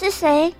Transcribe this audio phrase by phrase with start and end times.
[0.00, 0.54] 是是谁？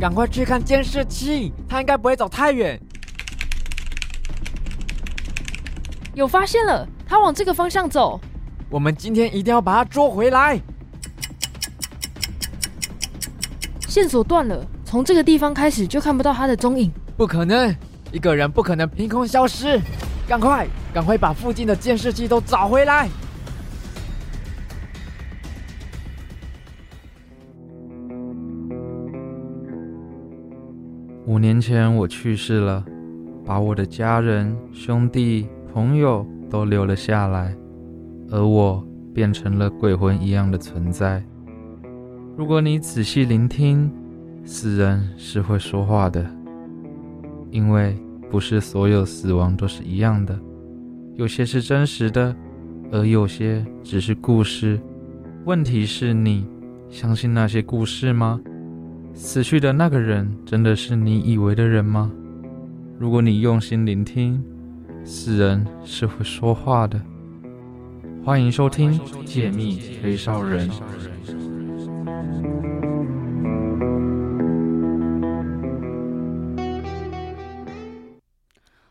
[0.00, 2.80] 赶快去看监视器，他应该不会走太远。
[6.14, 8.18] 有发现了，他往这个方向走。
[8.70, 10.58] 我们今天一定要把他捉回来。
[13.92, 16.90] 线索断了，从这个地方开始就看不到他的踪影。
[17.14, 17.76] 不可能，
[18.10, 19.78] 一个人不可能凭空消失。
[20.26, 23.06] 赶快，赶快把附近的监视器都找回来。
[31.26, 32.82] 五年前我去世了，
[33.44, 37.54] 把我的家人、兄弟、朋友都留了下来，
[38.30, 41.22] 而我变成了鬼魂一样的存在。
[42.34, 43.92] 如果你仔细聆听，
[44.42, 46.24] 死人是会说话的，
[47.50, 47.94] 因为
[48.30, 50.38] 不是所有死亡都是一样的，
[51.14, 52.34] 有些是真实的，
[52.90, 54.80] 而有些只是故事。
[55.44, 56.46] 问题是你
[56.88, 58.40] 相信那些故事吗？
[59.12, 62.10] 死去的那个人真的是你以为的人吗？
[62.98, 64.42] 如果你用心聆听，
[65.04, 66.98] 死人是会说话的。
[68.24, 70.70] 欢迎收听《解密黑哨人》。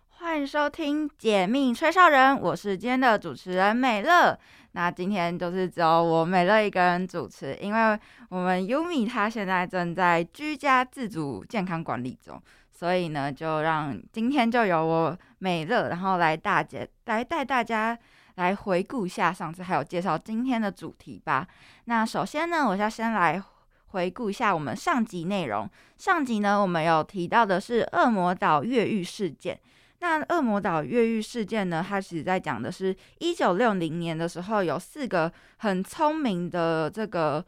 [0.10, 4.38] 欢迎收听《解密吹哨人》，我是今天的主持人美乐。
[4.72, 17.96] 那今天就是只有我美乐一个人主持，因为我们 Umi 他现在正在居家自主健康管理中，所以呢，就让今天就由我美乐，然后来大姐来带大家
[18.42, 21.48] 来回顾一下上次，还有介绍今天的主题吧。
[21.86, 23.40] 那首先呢，我要先来
[23.90, 25.70] 回顾一下我们上集内容。
[25.96, 29.60] 上集呢，我们有提到的是恶魔岛越狱事件。
[30.00, 31.86] 那恶魔岛越狱事件呢？
[31.88, 37.46] 它其实在讲的是，一九六零年的时候，有四个很聪明的这个，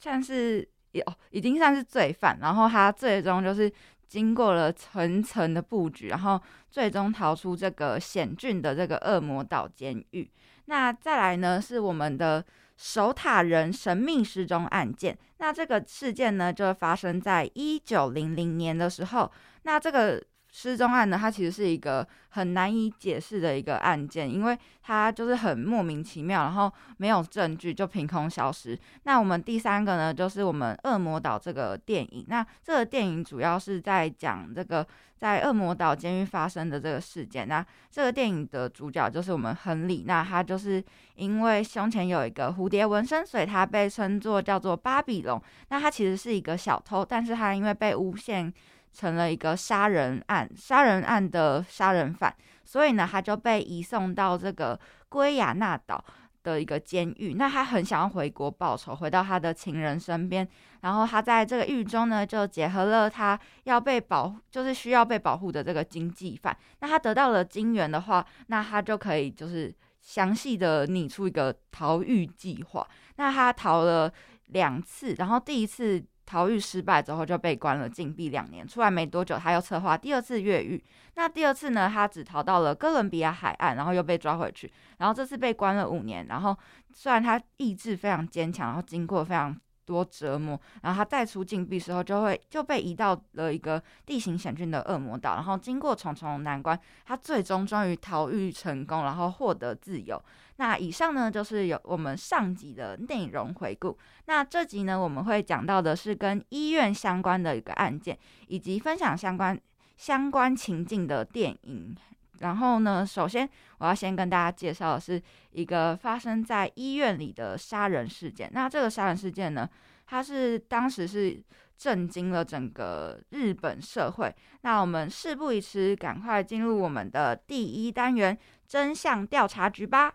[0.00, 3.72] 算是有已经算是罪犯，然后他最终就是
[4.12, 6.38] 经过了层层的布局，然后
[6.70, 10.30] 最终逃出这个险峻的这个恶魔岛监狱。
[10.66, 12.44] 那再来呢，是我们的
[12.76, 15.16] 守塔人神秘失踪案件。
[15.38, 19.32] 那这个事件呢，就发生在一九零零年的时候。
[19.62, 20.22] 那这个。
[20.54, 28.78] 失踪案呢，它其实是一个很难以解释的一个案件，因为它就是很莫名其妙，然后没有证据就凭空消失。
[29.04, 32.24] 那我们第三个呢，就是我们《恶魔岛》这个电影。
[32.28, 34.86] 那这个电影主要是在讲这个
[35.16, 37.48] 在恶魔岛监狱发生的这个事件。
[37.48, 40.84] 那这个电影的主角就是我们亨利，那他就是
[41.14, 45.42] 因为胸前有一个蝴蝶纹身，所以他被称作叫做巴比龙。
[45.70, 48.52] 那他其实是一个小偷，但是他因为被诬陷。
[48.92, 56.04] 成了一个杀人案，杀人案的杀人犯，所以呢，他就被移送到这个圭亚那岛
[56.42, 57.34] 的一个监狱。
[57.34, 60.46] 那他很想要回国报仇，回到他的情人身边。
[60.82, 66.54] 然后他在这个狱中呢，就结合了他要被保，就是需要被保护的这个经济犯。
[66.80, 72.86] 那他得到了金元的话，那他就可以就是详细的拟出一个逃狱计划。
[73.16, 74.12] 那他逃了
[74.46, 76.04] 两次，然后第一次。
[76.32, 80.82] 逃狱失败之后就被关了禁闭两年，出来没多久他又策划第二次越狱。
[81.16, 84.72] 那第二次呢，他只逃到了哥伦比亚海岸，然后又被抓回去。
[84.96, 86.26] 然后这次被关了五年。
[86.28, 86.56] 然后
[86.94, 89.54] 虽然他意志非常坚强，然后经过非常。
[89.84, 100.22] 多折磨，然后他再出禁闭时候，就会就被移到了一个地形险峻的恶魔岛，然后经过重重难关，他最终终于逃狱成功，然后获得自由。
[100.56, 103.96] 那以上呢，就是有我们上集的内容回顾。
[104.26, 108.18] 那这集呢，我们会讲到的是跟医院相关的一个案件，
[108.48, 109.58] 以及分享相关
[109.96, 111.96] 相关情境的电影。
[112.40, 115.20] 然后呢，首先我要先跟大家介绍的是
[115.52, 118.50] 一个发生在医院里的杀人事件。
[118.52, 119.68] 那这个杀人事件呢，
[120.06, 121.40] 它是当时是
[121.76, 124.34] 震惊了整个日本社会。
[124.62, 130.12] 那我们事不宜迟，赶快进入我们的第一单元——真相调查局吧。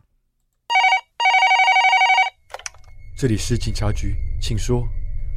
[3.20, 4.88] 这里是警察局，请说。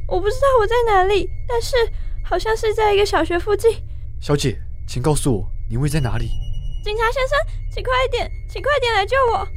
[0.07, 1.75] 我不知道我在哪里，但是
[2.23, 3.71] 好像是在一个小学附近。
[4.19, 4.55] 小姐，
[4.85, 6.29] 请告诉我你位在哪里。
[6.83, 7.35] 警察先生，
[7.73, 9.47] 请快一点，请快点来救我！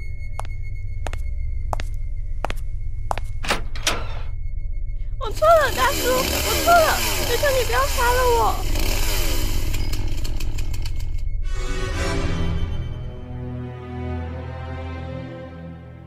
[5.21, 6.97] 我错了，大叔，我错了，
[7.29, 8.55] 求求你不要杀了我！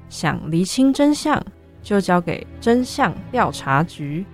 [0.10, 1.46] 想厘清真相，
[1.88, 4.26] 就交给真相调查局。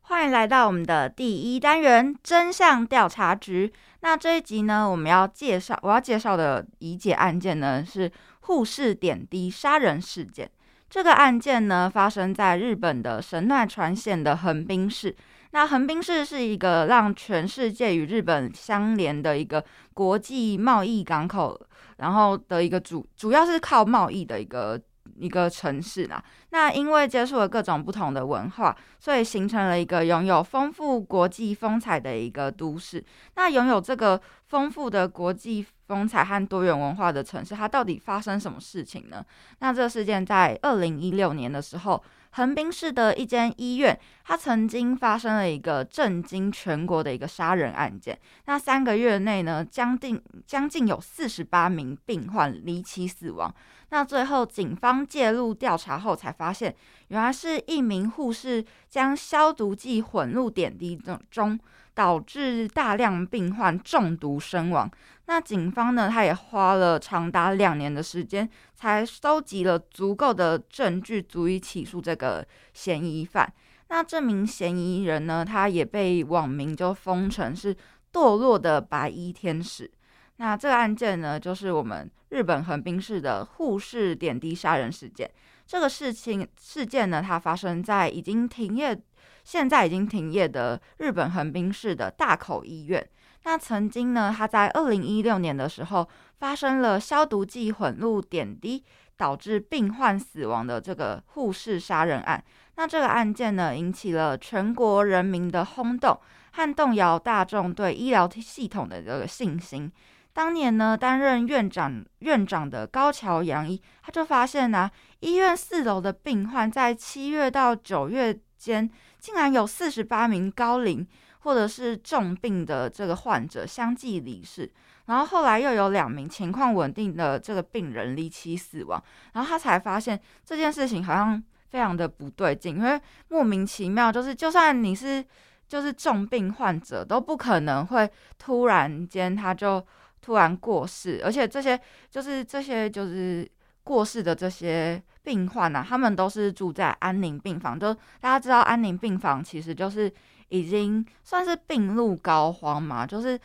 [0.00, 3.70] 欢迎来到我们的第一单元真相调查局。
[4.00, 8.10] 那这一集呢，我们要介绍我要介绍的疑解案件呢是
[8.40, 10.50] 护士点滴杀人事件。
[10.88, 15.14] 这个案件呢发生在日本的神奈川县的横滨市。
[15.50, 19.62] 那横滨市是一个让全世界与日本相连的一个
[19.92, 21.60] 国际贸易港口，
[22.00, 24.80] 然后的一个主主要是靠贸易的一个。
[25.18, 33.04] 一个城市啦，那因为接触了各种不同的文化，所以形成了一个拥有丰富国际风采的一个都市。
[33.34, 39.22] 那拥有这个丰富的国际风采和多元文化的城市，它到底发生什么事情呢？
[39.58, 42.02] 那这个事件在二零一六年的时候。
[42.32, 48.18] 横滨市的一间医院，它曾经发生了一个震惊全国的一个杀人案件。
[48.46, 53.52] 那三个月内呢，将近将近有四十八名病患离奇死亡。
[53.90, 56.74] 那最后警方介入调查后，才发现
[57.08, 61.58] 原来是一名护士将消毒剂混入点滴中中。
[61.92, 64.90] 导致大量病患中毒身亡。
[65.26, 66.08] 那警方呢？
[66.08, 68.48] 他也花了长达两年的时间，
[68.80, 73.52] 才收集了足够的证据，足以起诉这个嫌疑犯。
[73.88, 75.44] 那这名嫌疑人呢？
[75.44, 77.76] 他也被网民就封成是
[78.10, 79.90] 堕落的白衣天使。
[80.36, 85.30] 那这个案件呢，就是我们日本横滨市的护士点滴杀人事件。
[85.66, 88.98] 这个事情事件呢，它发生在已经停业。
[89.42, 93.06] 现在已经停业的日本横滨市的大口医院，
[93.44, 96.08] 那曾经呢，他在二零一六年的时候
[96.38, 98.84] 发生了消毒剂混入点滴，
[99.16, 102.42] 导致病患死亡的这个护士杀人案。
[102.76, 106.18] 那这个案件呢，引起了全国人民的轰动，
[106.52, 109.90] 和动摇大众对医疗系统的这个信心。
[110.32, 114.90] 当年呢，担任院长院长的高桥洋一，他就发现呢，
[115.20, 118.90] 医院四楼的病患在七月到九月间。
[119.18, 121.06] 竟然有四十八名高龄
[121.40, 124.70] 或者是重病的这个患者相继离世，
[125.06, 129.02] 然后后来又有两名情况稳定的这个病人离奇死亡，
[129.32, 135.24] 然后他才发现这件事情好像非常的不对劲，因为莫名其妙，就是就算你是
[135.66, 139.84] 就是重病患者，都不可能会突然间他就
[140.20, 141.78] 突然过世，而且这些
[142.10, 143.50] 就是这些就是
[143.84, 145.02] 过世的这些。
[145.22, 147.78] 病患呐，他们都是住在安宁病房。
[147.78, 150.10] 就大家知道，安宁病房其实就是
[150.50, 153.40] 已经算是病入膏肓嘛，就是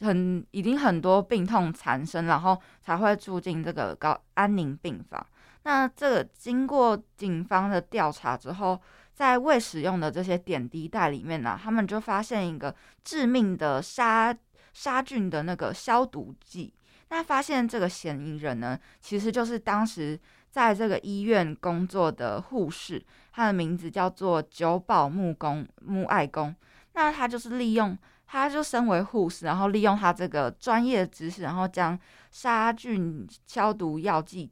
[0.00, 5.26] 很已经很多病痛缠身，然后才会住进这个高安宁病房。
[5.62, 8.80] 那这个经过警方的调查之后，
[9.14, 14.36] 在未使用的这些点滴袋里面呢，他们就发现一个致命的杀
[14.72, 16.74] 杀菌的那个消毒剂。
[17.08, 20.20] 那发现这个嫌疑人呢，其实就是当时。
[20.52, 23.02] 在这个医院工作的护士，
[23.32, 26.54] 她的名字叫做久保木工木爱工。
[26.92, 27.96] 那她就是利用，
[28.26, 31.98] 她就身为护士，然后利用她这个专业知识，然后将
[32.30, 34.50] 杀菌消毒药剂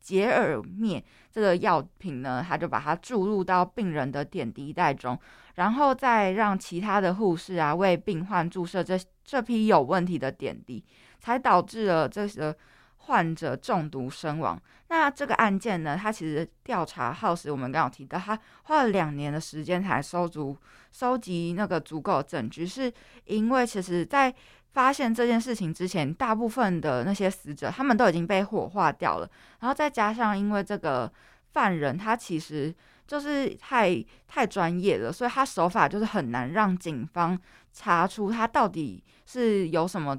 [0.00, 5.16] 杰尔灭这个药品呢，他就把它注入到病人的点滴袋中，
[5.54, 10.84] 然后再让其他的护士啊为病患注射这这批有问题的点滴，
[11.20, 12.56] 才导致了这个。
[12.98, 14.60] 患者中毒身亡。
[14.88, 15.98] 那这个案件呢？
[16.00, 20.56] 他其实调查耗时，我们刚刚提到，他花了两年的时间才收足、
[20.92, 22.64] 收集那个足够的证据。
[22.64, 22.92] 是
[23.24, 24.32] 因为其实，在
[24.72, 29.28] 发现这件事情之前，大部分的那些死者他们都已经被火化掉了。
[29.58, 31.12] 然后再加上，因为这个
[31.52, 32.72] 犯人他其实
[33.08, 37.36] 就是太太专业了，所以他手法就是很难让警方
[37.72, 40.16] 查出他到底是有什么。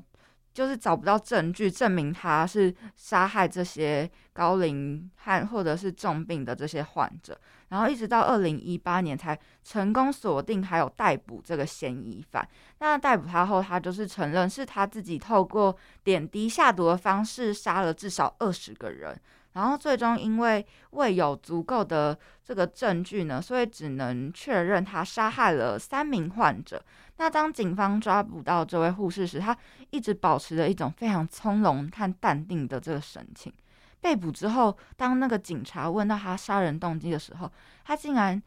[0.57, 12.47] 就是找不到证据证明他是杀害这些高龄和或者是重病的这些患者，然后一直到二零一八年才成功锁定还有逮捕这个嫌疑犯。
[12.79, 19.15] 那逮捕他后，他就是承认是他自己透过点滴下毒的方式杀了至少二十个人。
[19.53, 26.83] 然后最终因为未有足够的这个证据呢，所以只能确认他杀害了三名患者。
[27.17, 29.55] 那当警方抓捕到这位护士时，他
[29.89, 33.51] 一直保持着一种非常从容和淡定的这个神情。
[33.99, 37.51] 被捕之后，当那个警察问到他杀人动机的时候，
[37.83, 38.41] 他竟然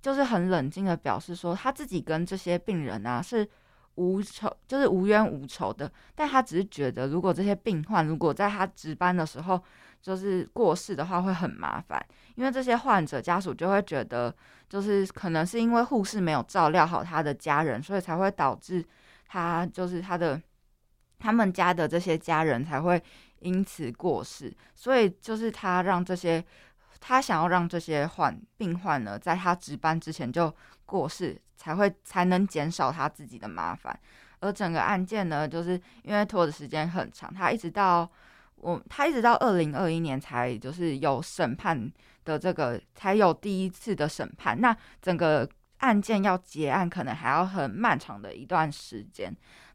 [0.00, 3.46] 就是很冷静的表示说，他自己跟这些病人啊是
[3.96, 5.90] 无仇，就是无冤无仇的。
[6.14, 9.60] 但他只是觉得，如果这些病患如果在他值班的时候，
[10.04, 11.98] 就是过世的话会很麻烦，
[12.34, 14.32] 因为这些患者家属就会觉得，
[14.68, 18.84] 就是可能是因为护士没有照料好他的家人，所以才会导致
[19.26, 20.38] 他就是他的
[21.18, 23.02] 他们家的这些家人才会
[23.38, 26.44] 因此过世，所以就是他让这些
[27.00, 33.98] 他想要让这些患病患呢，在他值班之前就过世，才会才能减少他自己的麻烦。
[34.40, 38.06] 而整个案件呢，就是因为拖的时间很长，他一直到
[38.64, 41.92] 我他一直到二零二一年才就是有审判
[42.24, 45.46] 的这个才有第一次的审判，那整个
[45.78, 49.30] 案件要结案可能还要很漫长的一段时间。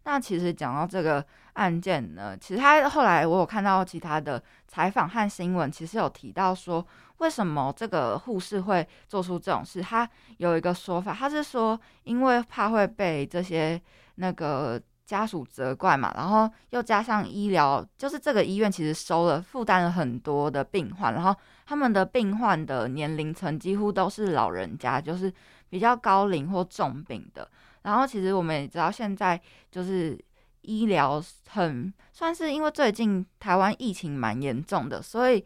[0.05, 6.83] 那其实讲到这个案件呢，其实他后来我有看到其他的采访和新闻，其实有提到说，
[7.17, 9.81] 为什么这个护士会做出这种事？
[9.81, 13.79] 他有一个说法，他是说，因为怕会被这些
[14.15, 21.35] 那个家属责怪嘛，然后又加上医疗，就是这个医院其实收了负担了很多的病患，然后
[21.65, 25.33] 他们的病患的年龄层几乎都是老人家，就是
[25.67, 27.49] 比较高龄或重病的。
[27.81, 30.15] 然后其实我们也知道，现在就是
[30.61, 35.43] 医疗很算是因为最近台湾疫情蛮严重的，所以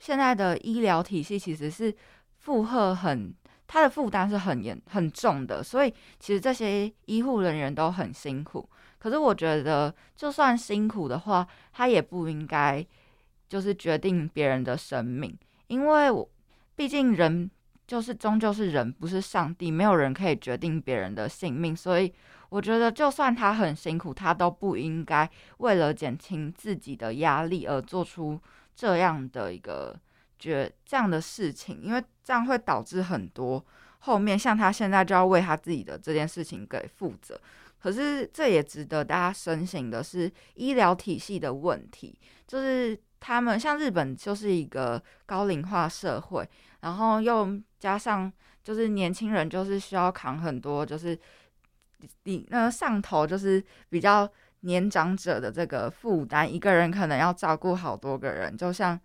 [0.00, 1.94] 现在的医疗体系其实是
[2.38, 3.32] 负荷很，
[3.68, 5.62] 它的负担是很严很重的。
[5.62, 8.68] 所以其实这些医护人员都很辛苦。
[9.04, 12.82] 可是我觉得，就算辛苦的话，他也不应该
[13.46, 16.26] 就是决定别人的生命，因为我
[16.74, 17.50] 毕竟人。
[17.86, 22.10] 就是终究是人，不是上帝，没有人可以决定别人的性命，所以
[22.48, 28.40] 我觉得，就算他很辛苦，他都不应该为了减轻自己的压力而做出
[28.74, 29.94] 这样的一个
[30.38, 33.62] 决这样的事情，因为这样会导致很多
[33.98, 37.38] 后面像他现在就要为他自己的这件事情给负责。
[37.84, 46.48] 可是这也值得大家深省的是医疗体系的问题，就是他们像日本就是一个高龄化社会。
[46.80, 51.18] 然后又加上，就是年轻人就是需要扛很多，就是
[52.22, 54.26] 你那上头就是比较
[54.60, 58.98] 年长者的这个负担，一个人可能要照顾好多个人，就像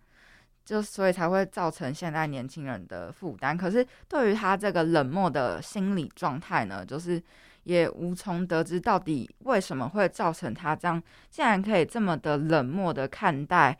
[0.64, 3.54] 就所以才会造成现在年轻人的负担。
[3.54, 7.22] 可是对于他这个冷漠的心理状态呢，就是
[7.64, 13.76] 也无从得知到底为什么会造成他这样，竟然可以这么的冷漠的看待。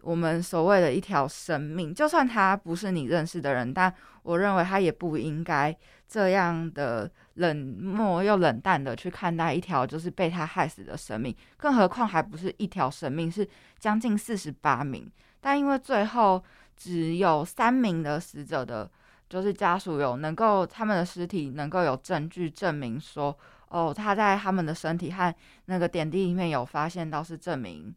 [0.00, 3.92] 我们所谓的一条生命，就算他不是你认识的人，但
[4.22, 11.34] 我认为他也不应该这样的冷漠又冷淡的去看待一条就是被他害死的生命。
[11.56, 13.46] 更何况还不是一条生命，是
[13.78, 15.10] 将近四十八名。
[15.40, 16.42] 但因为最后
[16.76, 18.88] 只有三名的死者的，
[19.28, 23.36] 就是家属有能够他们的尸体能够有证据证明说，
[23.68, 25.34] 哦，他在他们的身体和
[25.66, 27.94] 那个点滴里面有发现到是证明。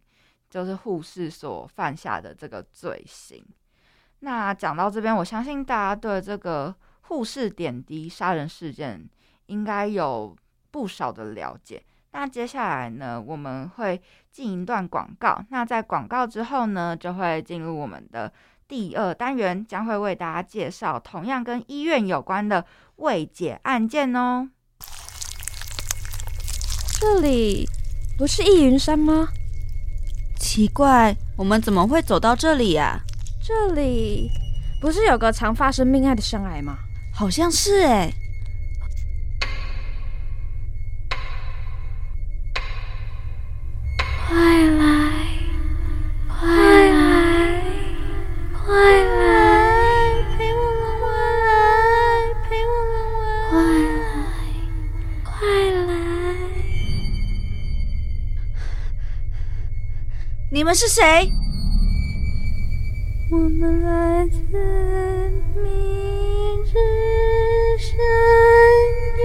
[0.49, 3.41] 就是护士所犯下的这个罪行。
[4.19, 9.09] 那讲到这边，我相信大家对这个护士点滴杀人事件
[9.45, 10.35] 应该有
[10.69, 11.81] 不少的了解。
[12.11, 15.41] 那接下来呢，我们会进一段广告。
[15.51, 18.29] 那在广告之后呢，就会进入我们的
[18.71, 24.47] 第二单元，将会为大家介绍同样跟医院有关的未解案件哦。
[26.97, 27.67] 这里
[28.17, 29.27] 不是易云山吗？
[30.39, 33.01] 奇怪，我们怎么会走到这里呀？
[33.43, 34.31] 这里
[34.79, 36.77] 不是有个常发生命案的深癌吗？
[37.13, 38.09] 好像是哎。
[38.09, 38.20] 快
[60.53, 61.31] 你们是谁？
[63.31, 64.37] 我们来自
[65.55, 66.73] 明日
[67.77, 67.97] 深
[69.15, 69.23] 渊。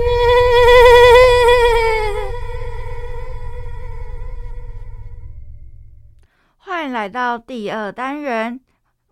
[6.59, 8.61] 欢迎来到第二单元，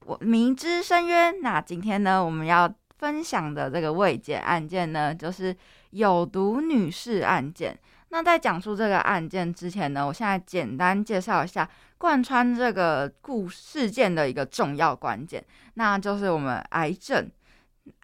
[0.07, 1.41] 我明知深渊。
[1.43, 5.57] 那今天呢，我们要分享的这个未解案件呢，就是
[5.91, 7.77] 有毒女士案件。
[8.11, 11.69] 那在讲述这个案件之前呢，我现在简单介绍一下
[12.05, 15.43] 贯穿这个故事件的一个重要关键，
[15.73, 17.31] 那就是我们癌症。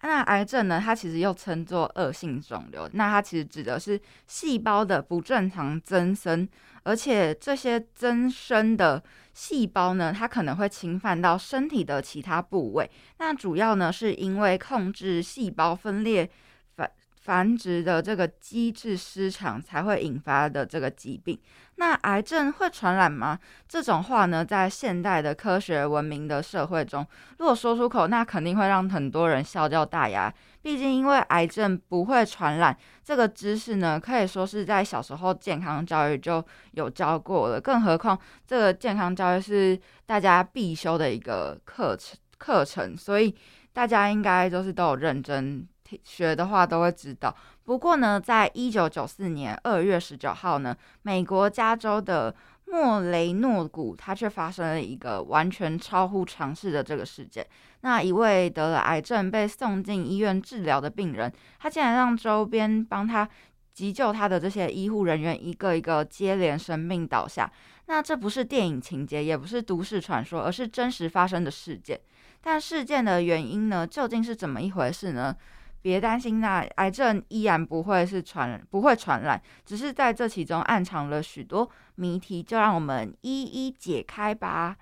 [0.01, 6.49] 那癌症呢，它其实又称作恶性肿瘤，那它其实指的是细胞的不正常增生，
[6.81, 9.03] 而且这些增生的
[9.35, 12.89] 细胞呢，它可能会侵犯到身体的其他部位。
[13.19, 16.27] 那主要呢，是因为控制细胞分裂
[16.75, 16.89] 反。
[17.21, 21.39] 繁殖的这个机制失常才会引发的这个疾病。
[21.75, 23.39] 那癌症会传染吗？
[23.67, 27.05] 这种话呢，在现代的科学文明的社会中，
[27.39, 30.31] 如果说出口，那肯定会让很多人笑掉大牙。
[30.61, 37.59] 毕竟，因为癌症不会传染这个知识呢，可以说是在小时候健康教育就有教过了。
[37.59, 43.35] 更何况，这个健康教育是大家必修的一个课程课程，所以
[43.73, 45.67] 大家应该就是都有认真
[46.03, 47.35] 学的话，都会知道。
[47.63, 52.33] 不过呢，在一九九四年二月十九号呢，美国加州的
[52.65, 57.45] 莫雷诺谷，它却发生了一个完全超乎常识的这个事件。
[57.81, 63.27] 那一位得了癌症被送进医院治疗的病人，他竟然让周边帮他
[63.73, 67.51] 急救他的这些医护人员一个一个接连生病倒下。
[67.87, 71.99] 那这不是电影情节，也不是都市传说，而是真实发生的事件。
[72.39, 75.35] 但事件的原因呢，究竟是怎么一回事呢？
[75.81, 84.75] 别担心，那癌症依然不会是传，不会传染，只是在这其中暗藏了许多谜题，就让我们一一解开吧。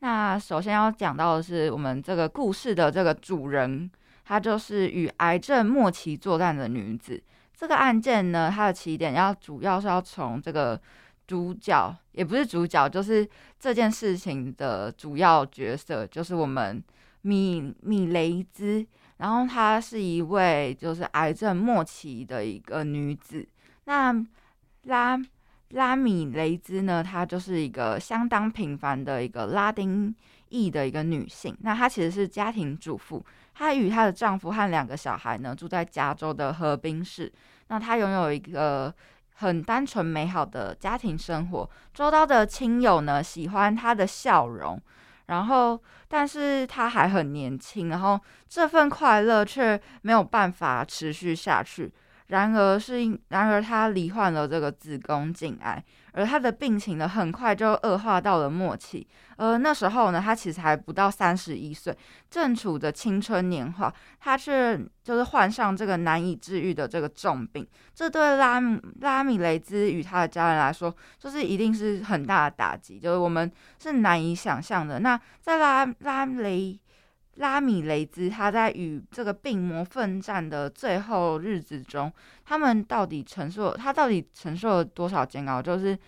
[0.00, 3.90] 那首先要讲到的是，我们这个故事的这个主人，
[4.24, 7.22] 她就是与癌症末期作战的女子。
[7.54, 10.78] 这个案件呢，它的起点要主要是要从这个
[11.26, 13.26] 主角，也不是主角，就是
[13.58, 16.82] 这件事情的主要角色，就是我们
[17.22, 18.84] 米米雷兹。
[19.22, 23.46] 然后她是一位就是癌症末期的一个女子。
[23.84, 24.12] 那
[24.82, 25.16] 拉
[25.70, 30.12] 拉米雷兹呢，她就是一个相当平凡的一个拉丁
[30.48, 31.56] 裔的一个女性。
[31.60, 33.24] 那她其实是家庭主妇，
[33.54, 37.32] 她与她的丈夫和两个小孩呢住在加州的河滨市。
[37.68, 38.92] 那她拥有一个
[39.34, 44.82] 很单纯美好的家庭生活，周遭的亲友呢喜欢她的笑容。
[45.26, 51.92] 然后，但是他还很年轻，然后这份快乐却没有办法持续下去。
[52.28, 52.98] 然而是，
[53.28, 55.82] 然而他罹患了这个子宫颈癌，
[56.12, 59.06] 而他的病情呢，很快就恶化到了末期。
[59.36, 61.96] 而那时候呢，他其实还不到三十一岁，
[62.30, 67.66] 正处着青春年华，他却就是患上这个难以治愈的这个重病。
[67.94, 68.60] 这对拉
[69.00, 75.00] 拉米雷兹与他的家人来说，就是一定是很大的打击，就是我们是难以想象的。
[75.00, 76.78] 那在拉拉雷。
[77.36, 82.12] 拉米雷兹他在与这个病魔奋战的最后日子中，
[82.44, 85.62] 他们到底承受他到底承受了多少煎熬？
[85.62, 85.98] 就是，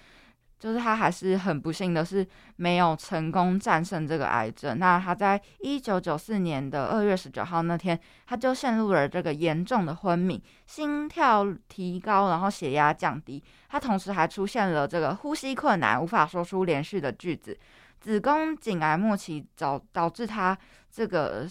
[0.59, 4.79] 就是他还是很不幸的是没有成功战胜这个癌症。
[4.79, 13.43] 那他在一九九四年的二月十九号那天，他就陷入了这个严重的昏迷，心跳提高，然后血压降低。
[13.71, 17.59] 他同时还出现了这个呼吸困难，无法说出连续的句子。
[18.05, 20.57] 子宫颈癌末期导导致他
[20.90, 21.49] 这个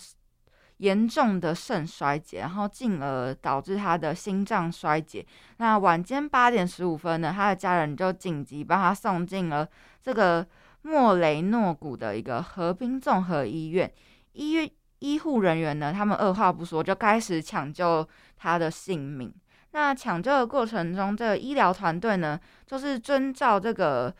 [0.77, 5.25] 严重的肾衰竭，然后进而导致他的心脏衰竭。
[5.57, 9.67] 那晚间八点十五分呢，他的家人就紧急把他送进了
[9.99, 10.45] 这个
[10.83, 13.91] 莫雷诺谷的一个河滨综合医院。
[14.33, 19.33] 医院医护人员呢，他们二话不说就开始抢救他的性命。
[19.71, 24.13] 那抢救的过程中，这个医疗团队呢，就是遵照这个。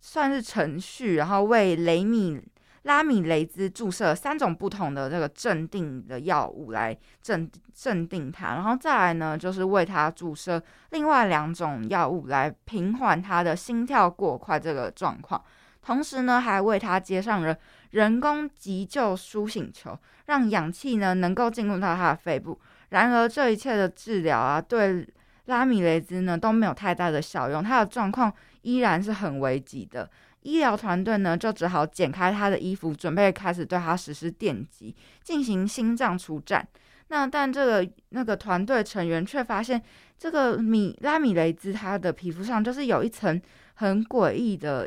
[0.00, 2.40] 算是程序，然后为雷米
[2.82, 15.42] 拉米雷兹注射三种不同的这个镇定的药物来镇镇定他，然后再来呢，就是为他注射另外两种药物来平缓他的心跳过快这个状况，
[15.82, 17.54] 同时呢，还为他接上了
[17.90, 22.58] 人工急救苏醒球，让氧气呢能够进入到他的肺部。
[22.90, 25.06] 然而，这一切的治疗啊，对
[25.46, 28.32] 拉米雷兹呢都没有太大的效用，他的状况。
[28.68, 30.10] 依然是很危急的，
[30.42, 36.68] 医疗团队呢就只好剪开他的衣服，准备开始对他实施电击，进行心脏除颤。
[37.06, 39.82] 那但这个那个团队成员却发现，
[40.18, 43.40] 这个米拉米雷兹他的皮肤上就是有一层
[43.76, 44.86] 很诡异的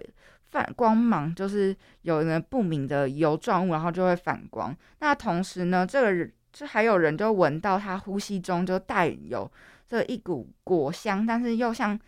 [0.51, 4.77] 反光芒，就是有人不明的油状物，然后就会反光。
[4.99, 9.51] 那同时呢，这个人这还有人就闻到他呼吸中就带有
[9.87, 11.99] 这一股果香，但是又像。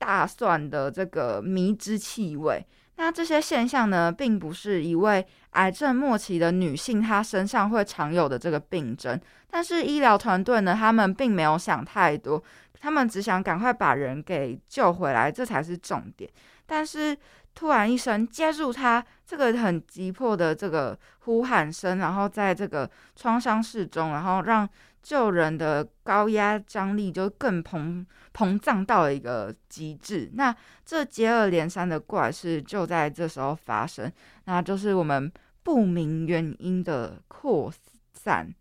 [0.00, 9.20] 大蒜的这个迷之气味，那这些现象呢，并不是一位癌症末期的女性她身上会常有的这个病症。
[9.50, 12.42] 但是医疗团队呢，他们并没有想太多，
[12.80, 16.30] 他们只想赶快把人给救回来，这才是重点。
[16.64, 17.14] 但是
[17.54, 24.66] 突然一声接住他这个很急迫的这个呼喊声，然后在这个创伤室中，然后让。
[25.02, 34.10] 救人的高压张力就更膨膨胀到了一个极致，那这接二连三的怪事就在这时候发生，
[34.44, 35.30] 那就是我们
[35.62, 37.72] 不明原因的扩
[38.12, 38.52] 散。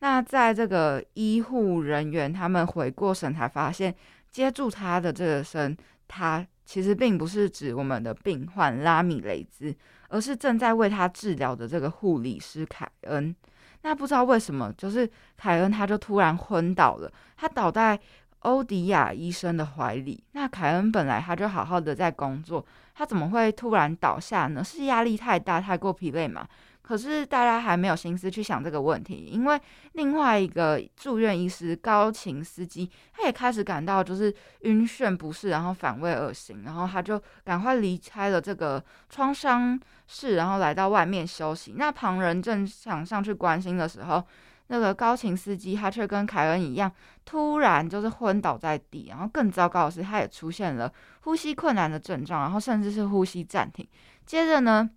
[0.00, 3.94] 那在这个医护人员他们回过神才发现，
[4.30, 5.76] 接住他的这个身，
[6.08, 9.72] 他其实并不是指我们的病患拉米雷兹，
[10.08, 13.34] 而是正在为他治疗的这个护理师凯恩。
[13.82, 17.98] 那不知道为什么，就是凯恩他就突然昏倒了，他倒在
[18.40, 20.22] 欧迪亚医生的怀里。
[20.32, 22.64] 那凯恩本来他就好好的在工作，
[22.94, 24.64] 他怎么会突然倒下呢？
[24.64, 26.46] 是压力太大，太过疲累吗？
[26.92, 29.58] 可是大家还没有心思去想这个问题，因为
[29.94, 41.72] 另外一个住院医师高琴司机，他也开始感到就是晕眩不适，然后反胃恶心，然后他就赶快离开了这个创伤室，然后来到外面休息。
[41.78, 44.22] 那旁人正想上去关心的时候，
[44.66, 46.92] 那个高琴司机他却跟凯恩一样，
[47.24, 53.88] 突然就是昏倒在地，然后更糟糕的是，他也出现了呼吸困难的症状，然后甚至是呼吸暂停。
[54.26, 54.90] 接着呢？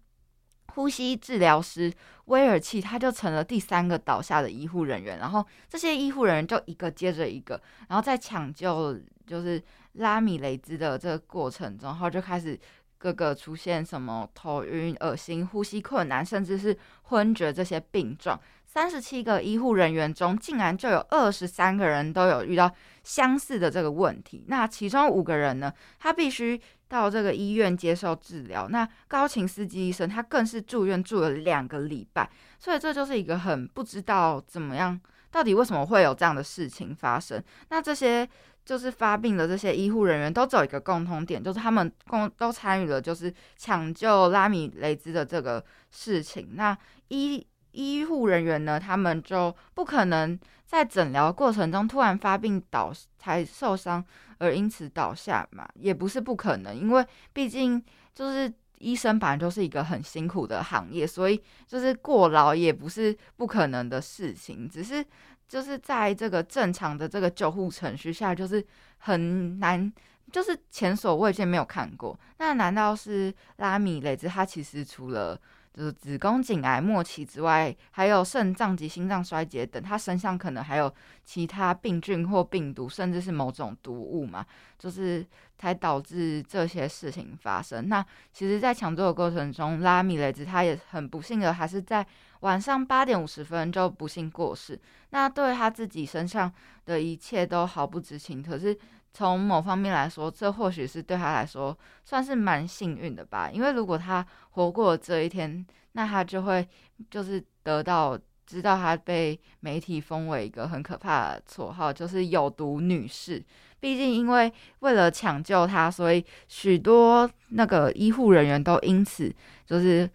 [0.76, 1.92] 呼吸治疗师
[2.26, 9.62] 威尔契，他就成了第三个倒下的医护人员，然后这些医护人员就一个接着一个，然后在抢救就是
[9.94, 12.60] 拉米雷兹的这个过程中，然后就开始
[12.98, 18.40] 各个出现什么头晕、恶心、呼吸困难，甚至是昏厥这些病状。
[18.76, 22.70] 三十七个医护人员中，竟然就有二十三个人都有遇到
[23.06, 24.44] 相似的这个问题。
[24.50, 26.60] 那其中五个人呢，他必须
[26.90, 28.68] 到这个医院接受治疗。
[28.68, 32.30] 那高琴斯基医生他更是住院住了两个礼拜。
[32.60, 35.00] 所以这就是一个很不知道怎么样，
[35.32, 37.42] 到底为什么会有这样的事情发生。
[37.70, 38.28] 那这些
[38.66, 46.50] 就是发病的这些医护人员都只有一个共同点，就是他们共都参与了就是抢救拉米雷兹的这个事情。
[46.56, 54.04] 那医医护人员呢，他们就不可能在诊疗过程中突然发病倒才受伤，
[54.38, 57.84] 而因此倒下嘛，也不是不可能，因为毕竟
[58.14, 65.06] 就是医生本来就是一个很辛苦的行业，所以就是过劳也不是不可能的事情，只是
[65.48, 68.66] 就是在这个正常的这个救护程序下，就是
[69.00, 69.92] 很难，
[70.32, 72.18] 就是前所未见，没有看过。
[72.38, 75.38] 那难道是拉米雷兹他其实除了？
[75.76, 80.90] 就是子宫颈癌末期之外，还有肾脏及心脏衰竭等，他身上可能还有
[81.26, 84.46] 其他病菌或病毒，甚至是某种毒物嘛，
[84.80, 85.26] 就是
[85.58, 87.90] 才导致这些事情发生。
[87.90, 92.08] 那其实，在抢救的过程中，拉米雷兹他也很不幸的，还是在
[92.40, 94.80] 晚上八点五十分就不幸过世。
[95.10, 96.50] 那对他自己身上
[96.86, 98.78] 的一切都毫不知情，可是。
[99.16, 103.50] 从某方面来说，这或许是对他来说算是蛮幸运的吧。
[103.50, 106.68] 因为如果他活过这一天，那他就会
[107.10, 113.42] 就是得到知道他被媒体封为一个很可怕的绰号，就是有毒女士。
[113.80, 119.34] 毕竟因为为了抢救他，所以许多那个医护人员都因此
[119.66, 120.10] 就是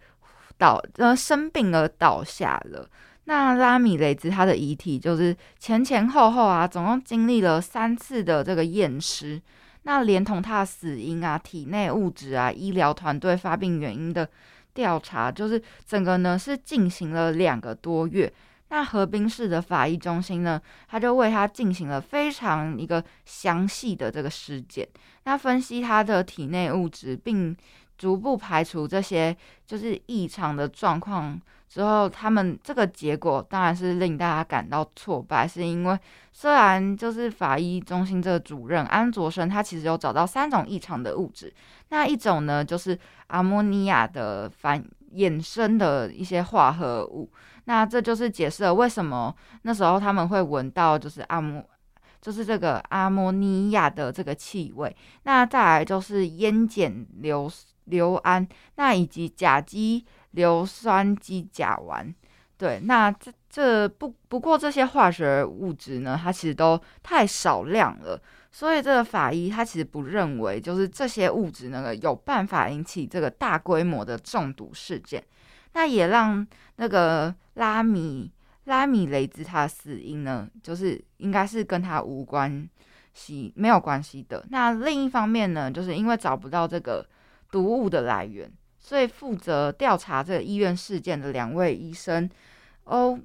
[0.59, 2.87] 倒呃生病而倒下了。
[3.25, 9.39] 那拉米雷兹他的遗体就是前前后后啊，总共经历了三次的这个验尸，
[9.83, 14.27] 那连同他的死因啊、体内物质啊、医疗团队发病原因的
[14.73, 18.31] 调查，就是整个呢是进行了两个多月。
[18.69, 24.87] 那河滨市的法医中心呢，他就为他进行了非常一个详细的这个尸检，
[25.25, 27.55] 那分析他的体内物质，并
[27.97, 29.35] 逐步排除这些
[29.67, 31.39] 就是异常的状况。
[31.73, 35.97] 之后，他们这个结果当然是令大家感到挫败，是因为
[36.33, 41.53] 虽然就是法医中心这个主任安卓生，他其实有找到三种异常的物质，
[41.87, 47.31] 那一种呢就是阿莫尼亚的反衍生的一些化合物，
[47.63, 51.63] 那这就是解释了为什么那时候他们会闻到就是阿莫，
[52.19, 57.49] 就是这个阿莫尼亚的这个气味，那再来就是烟碱硫
[57.85, 60.05] 硫胺，那以及甲基。
[60.31, 62.13] 硫酸基甲烷，
[62.57, 75.23] 对，那这这不不过这些化学物质呢，它其实都太少量了，所以这个法医他其实不认为就是这些物质那个有办法引起这个大规模的中毒事件，
[75.73, 76.45] 那也让
[76.77, 78.31] 那个拉米
[78.65, 82.69] 拉米雷兹他的死因呢，就是应该是跟他无关
[83.13, 84.45] 系没有关系的。
[84.49, 87.05] 那另一方面呢，就是因为找不到这个
[87.49, 88.49] 毒物的来源。
[88.83, 92.27] 所以负责调查这个医院事件的两位医生，
[92.85, 93.17] 欧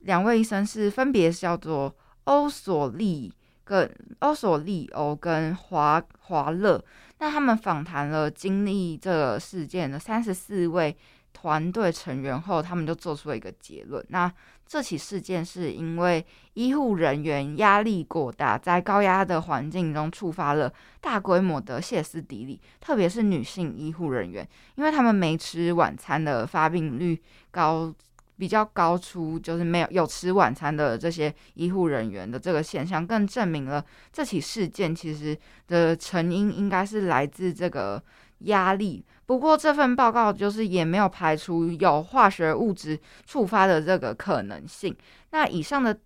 [0.00, 1.94] 两位医生是分别叫做
[2.24, 3.88] 欧索利跟
[4.20, 6.82] 欧索利欧跟华华勒。
[7.18, 10.96] 那他们访谈了经历这个事件的三十四位
[11.42, 14.04] 团队成员后，他们就做出了一个结论。
[14.10, 14.32] 那
[14.64, 16.24] 这起事件是因为
[16.54, 27.92] 医护人员压力过大，在高压的环境中触发了大规模的歇斯底里，特别是女性医护人员，因为他们没吃晚餐的发病率高，
[28.38, 38.00] 比较高出就是没有有吃晚餐的这些医护人员的这个现象，更证明了这起事件其实的成因应该是来自这个
[38.44, 39.04] 压力。
[39.26, 44.96] 不过这份报告就是也没有排除有化学物质触发的这个可能性。
[45.30, 45.98] 那以上的。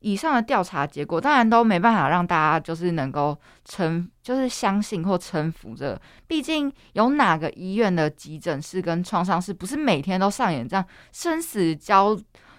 [0.00, 5.98] 以上的调查结果当然都没办法让大家就是能够臣，就是相信或臣服这。
[6.26, 12.16] 毕竟有哪个医院的急诊室跟创伤室不是每天都上演这样生死交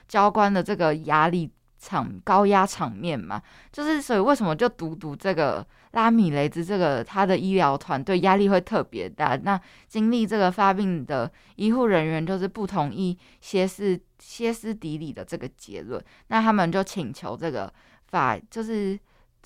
[0.08, 1.50] 交关的这个压力
[1.80, 3.40] 场高压场面嘛？
[3.72, 5.66] 就是所以为什么就读读这个？
[5.98, 17.74] 拉米雷兹这个他的医疗团队压力会特别大，那经历这个发病的医护人员就是不同意歇斯歇斯底里的这个结论，那他们就请求这个
[18.10, 18.98] 法就是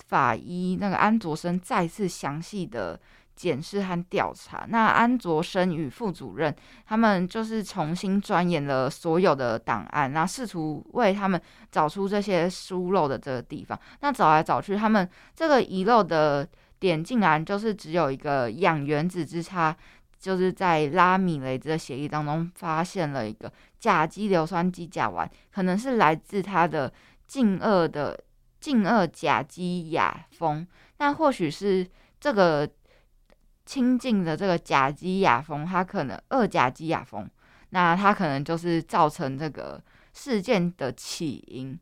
[0.06, 3.00] 法医那个安卓生再次详细的
[3.34, 4.64] 检视和调查。
[4.68, 6.54] 那安卓生与副主任
[6.86, 11.40] 他们就是重新钻研了所有的档案，然后试图为他们
[11.70, 13.78] 找出这些疏漏的这个地方。
[14.00, 16.48] 那找来找去，他们这个遗漏的。
[16.82, 19.72] 点竟然就是只有一个氧原子之差，
[20.18, 26.92] 就是在拉米雷兹的协议当中发现了一个甲基硫酸基甲烷，可能是来自它的
[27.28, 28.18] 近二的
[28.58, 30.66] 近二甲基亚峰。
[30.98, 31.86] 那或许是
[32.18, 32.68] 这个
[33.64, 37.28] 亲近的这个甲基亚峰，它可能二甲基亚峰，
[37.70, 41.78] 那它可能就是造成这个事件的起因。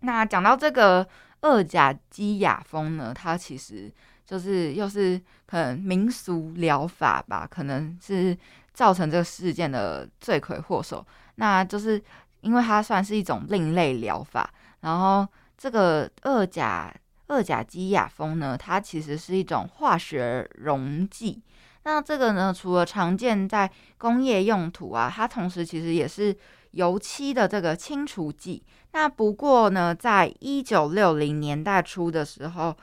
[0.00, 1.06] 那讲到这个。
[1.44, 3.92] 二甲基亚峰呢，它其实
[4.24, 8.38] 就是又是可能民俗疗法吧，可能是
[8.72, 11.04] 造成这个事件的罪魁祸首。
[11.34, 12.00] 那就是
[12.42, 14.48] 因为它算是一种另类疗法，
[14.82, 15.26] 然后
[15.58, 16.94] 这个二甲
[17.32, 21.40] 二甲基亚砜呢，它其实是一种化学溶剂。
[21.84, 26.36] 那这个呢，除了常见在工业用途啊，它同时其实也是。
[26.72, 32.74] 油漆的这个清除剂，那不过呢，在一九六零年代初的时候，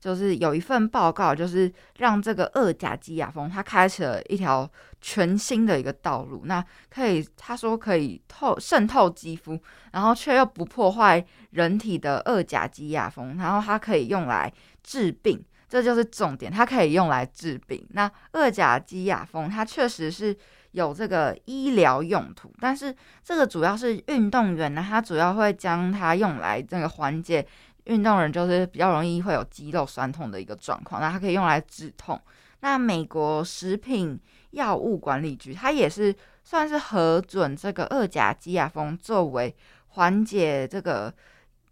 [0.00, 4.68] 就是有一份报告，就是让这个二甲基亚峰它开启了一条
[5.00, 6.42] 全新的一个道路。
[6.44, 9.60] 那可以，他说可以透渗透肌肤，
[9.92, 17.86] 然后却又不破坏人体的二甲基亚峰，然后它可以用来治病，这就是重点，它可以用来治病。
[17.90, 20.36] 那二甲基亚峰它确实是。
[20.72, 27.44] 有这个医疗用途，但是这个主要是运动员呢，他主要会将它用来这个缓解
[27.88, 32.20] 运动人就是比较容易会有肌肉酸痛的一个状况，那它可以用来止痛。
[32.60, 34.18] 那美国食品
[34.50, 39.54] 药物管理局它也是算是核准这个二甲基亚峰作为
[39.88, 41.12] 缓解这个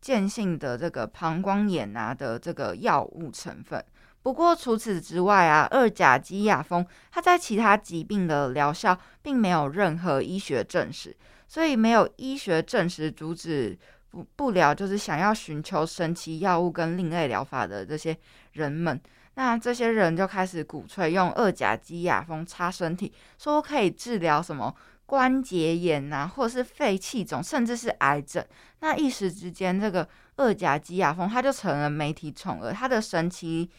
[0.00, 3.84] 间性的这个膀胱炎啊的这个药物成分。
[4.22, 13.78] 不过除此之外啊，二甲基亚峰它在其他疾病的疗效并没有任何医学证实，所以没有医学证实阻止
[14.16, 18.16] 不不了，就是想要寻求神奇药物跟另类疗法的这些
[18.52, 18.98] 人们，
[19.34, 24.74] 那这些人就开始鼓吹用二甲基亚砜擦身体，说可以治疗什么
[25.04, 28.42] 关节炎呐，或者是肺气肿，甚至是癌症。
[28.80, 33.70] 那一时之间，这个二甲基亚砜它就成了媒体宠儿，它的神奇。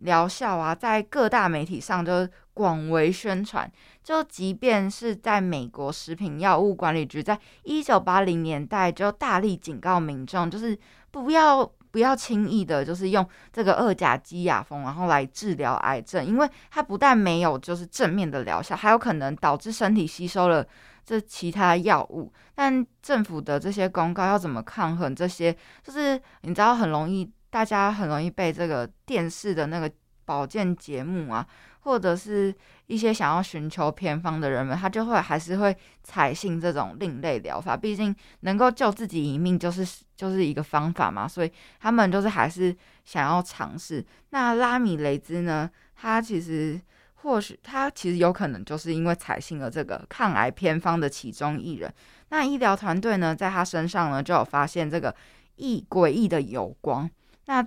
[0.00, 3.70] 疗效啊，在各大媒体上就广为宣传。
[4.02, 10.78] 就即便是在美国食品药物管理局，在一九八零年代就大力警告民众，就是
[11.10, 20.66] 不要不要轻易的，就是用这个二甲基亚峰，然后来治疗癌症，因为它不但没有就是正面的疗效，还有可能导致身体吸收了
[21.04, 22.30] 这其他药物。
[22.54, 25.56] 但政府的这些公告要怎么抗衡这些？
[25.82, 27.32] 就是你知道，很容易。
[27.54, 29.88] 大家很容易被这个电视的那个
[30.24, 31.46] 保健节目啊，
[31.82, 32.52] 或者是
[32.88, 37.76] 一些想要寻求偏方的人们，他就会还是会采信这种另类疗法。
[37.76, 39.86] 毕竟能够救自己一命，就是
[40.16, 44.04] 就是一个方法嘛，所以他们就是还是想要尝试。
[44.30, 45.70] 那拉米雷兹呢？
[45.94, 46.80] 他其实
[47.22, 51.94] 或许他其实有可能就是因为采信了这个抗癌偏方的其中一人。
[52.30, 55.14] 那医疗团队呢，在他身上呢就有发现这个
[55.54, 57.08] 异诡异的油光。
[57.46, 57.62] 那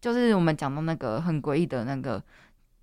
[0.00, 2.22] 就是我们讲到那个很诡异的那个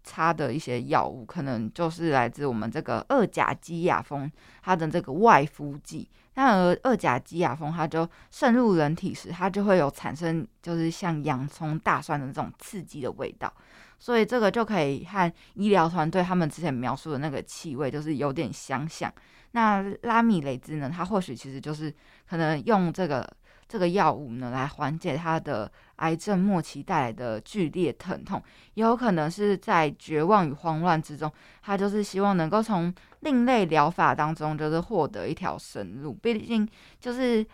[0.03, 4.31] 擦的一些药物，可能就是来自我们这个二甲基亚峰
[4.63, 6.09] 它的这个外敷剂。
[6.33, 13.53] 那而二甲基亚峰它就渗入人体时，它就会有产生就是像洋葱、大蒜的这种刺激的味道，
[13.99, 19.13] 所以这个就可以和医疗团队他们之前描述的那个气味就是有点相像。
[19.51, 21.93] 那拉米雷兹呢，它或许其实就是
[22.27, 23.31] 可能用这个。
[23.69, 28.41] 这个药物呢，来缓解他的癌症末期带来的剧烈疼痛，
[28.73, 36.11] 也有可能是在绝望与慌乱之中，他就是希望能够从另类疗法当中，就是获得一条生路。
[36.11, 36.67] 毕竟
[36.99, 37.45] 就是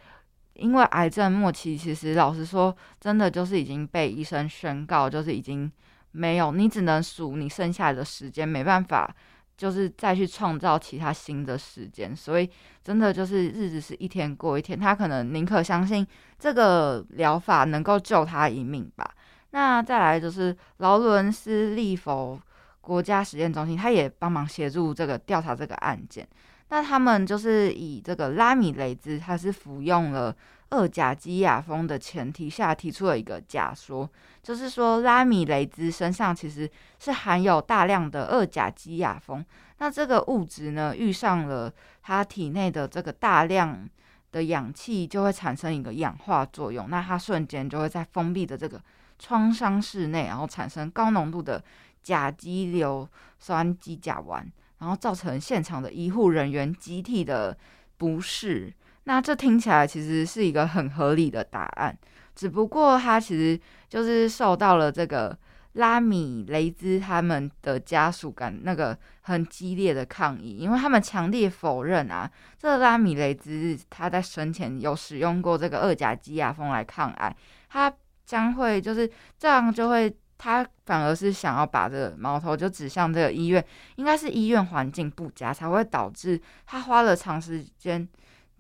[0.54, 5.70] 因为癌症末期，其实老实说，真的就是已经被医生宣告，就是已经
[6.12, 9.14] 没有，你只能数你剩下的时间，没办法。
[9.58, 12.50] 就是再去创造其他新的时间，所以
[12.84, 14.80] 真的就是日子是一天过一天。
[14.80, 16.06] 他可能宁可相信
[16.38, 19.10] 这个疗法能够救他一命吧。
[19.52, 22.40] 那再来就是劳伦斯利佛
[22.82, 26.28] 国家实验中心，他也帮忙协助这个调查这个案件。
[26.70, 30.36] 那他们就是以这个拉米雷兹，他是服用了。
[30.76, 34.10] 二甲基亚峰的前提下提出了一个假说，
[34.44, 39.44] 就是说拉米雷兹身上其实是含有大量的二甲基亚峰。
[39.78, 43.90] 那这个物质呢，遇上了他体内的这个大量
[44.32, 46.90] 的氧气，就会产生一个氧化作用。
[46.90, 48.82] 那它瞬间就会在封闭的这个
[49.18, 51.64] 创伤室内，然后产生高浓度的
[52.04, 53.08] 甲基硫
[53.40, 54.44] 酸基甲烷，
[54.80, 57.58] 然后造成现场的医护人员集体的
[57.98, 58.74] 不适。
[59.06, 61.98] 那这听起来其实是一个很合理的答案，
[62.36, 65.38] 只不过他其实就是受到了这个
[65.74, 77.36] 拉米雷兹他们的家属感那个很激烈的抗议，因为他们强烈否认啊，这个拉米雷兹他在生前有使用过这个二甲基亚峰来抗癌，
[77.70, 77.94] 他
[78.26, 83.64] 将会就是这样就会，他反而是想要把这个矛头就指向这个医院，
[83.98, 88.08] 应该是医院环境不佳才会导致他花了长时间。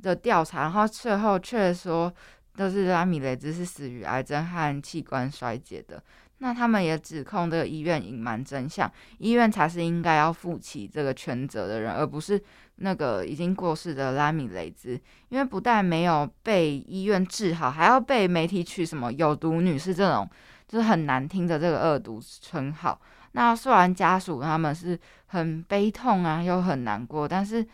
[0.01, 2.13] 的调查，然后最后却说
[2.55, 6.01] 都是拉米雷兹是死于癌症和器官衰竭的。
[6.39, 12.39] 那他们也指控这个医院隐瞒真相，医院才是应该要负起这个全责的人，而不是
[12.75, 14.99] 那个已经过世的拉米雷兹。
[15.29, 20.29] 因为不但没有被医院治好，还要被媒体取什么有毒女士这种
[20.67, 22.99] 就是很难听的这个恶毒称号。
[23.31, 27.65] 那虽然家属他们是很悲痛啊，又很难过，但是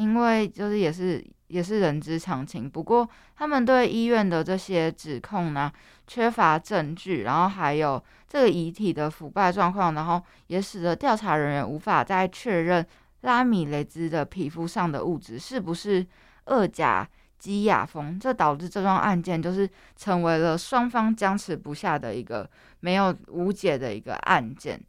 [0.00, 1.24] 因为就是也是。
[1.50, 5.68] 也是人之常情，不过他们对医院的这些指控呢，
[6.06, 12.86] 缺乏证据，然后还有这个遗体的腐败状况，然后也使得调查人员无法再确认
[13.22, 16.06] 拉米雷兹的皮肤上的物质是不是
[16.44, 17.04] 二甲
[17.36, 24.80] 基亚峰，这导致这桩案件就是成为了双方僵持不下的一个没有无解的一个案件，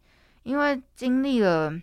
[0.44, 1.74] 因为经历了。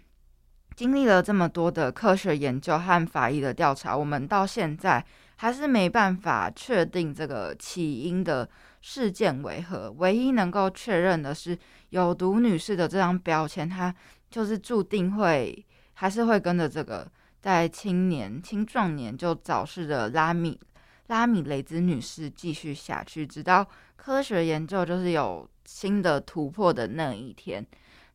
[0.78, 8.48] 经历了这么多的科学研究和法医的调查，我们到现在还是没办法确定这个起因的
[8.80, 9.90] 事件为何。
[9.98, 13.92] 唯一能够确认的是，有毒女士的这张标签，它
[14.30, 17.10] 就是注定会还是会跟着这个
[17.40, 20.60] 在青年、青壮年就早逝的拉米
[21.08, 27.66] 拉米雷兹女士继续下去，直到科学研究就是有新的突破的那一天。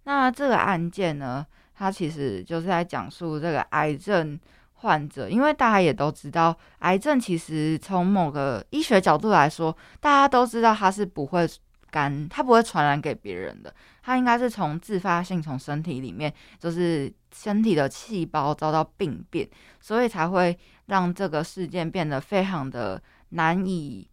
[0.06, 1.46] 那这个案件呢？
[1.76, 4.40] 他其实就是在讲述这个癌症
[4.76, 11.48] 患者，因为大家也都知道，癌症其实从某个医学角度来说，大家都知道它是不会
[11.90, 19.48] 干，它不会传染给别人的，它应该是从自发性从身体里面，就是身体的细胞遭到病变，
[19.80, 20.58] 所以才会
[20.88, 24.08] 让这个事件变得非常的难以，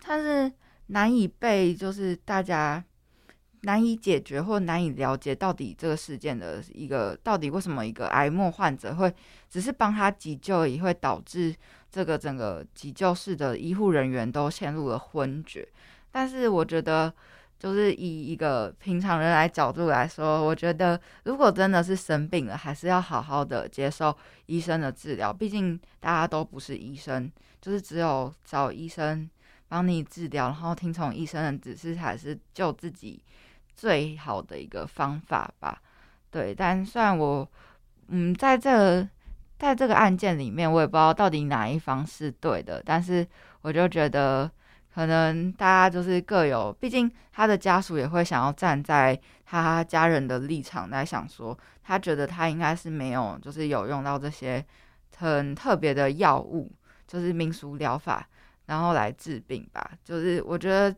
[0.00, 0.52] 它是
[0.88, 2.84] 难以被就是大家。
[3.62, 9.12] 难以解决或难以了解到底这个事件的一个到底为什么一个癌末患者会
[9.48, 11.54] 只是帮他急救，也会导致
[11.90, 15.66] 这个整个急救室的医护人员都陷入了昏厥。
[16.12, 17.12] 但是我觉得，
[17.58, 24.16] 就是以一个平常人来角度来说，我觉得如果真的是生病了，还是要好好的接受
[24.46, 25.32] 医生的治疗。
[25.32, 29.28] 毕竟大家都不是医生，就是只有找医生
[29.68, 33.22] 帮你治疗，然后听从医生的指示，才是救自己。
[33.76, 35.78] 最好的一个方法吧，
[36.30, 36.54] 对。
[36.54, 37.46] 但虽然我，
[38.08, 39.06] 嗯，在这
[39.58, 42.82] 在这个案件里面，我也不知道到底哪一方是对的。
[42.84, 43.26] 但是
[43.60, 44.50] 我就觉得，
[44.94, 54.64] 可能大家就是各有，毕竟他的家属也会想要站在他家人的立场来想，说他觉得他应该是没有，就是有用到这些
[55.18, 56.72] 很特别的药物，
[57.06, 58.26] 就是民俗疗法，
[58.64, 59.90] 然后来治病吧。
[60.02, 60.96] 就是我觉得。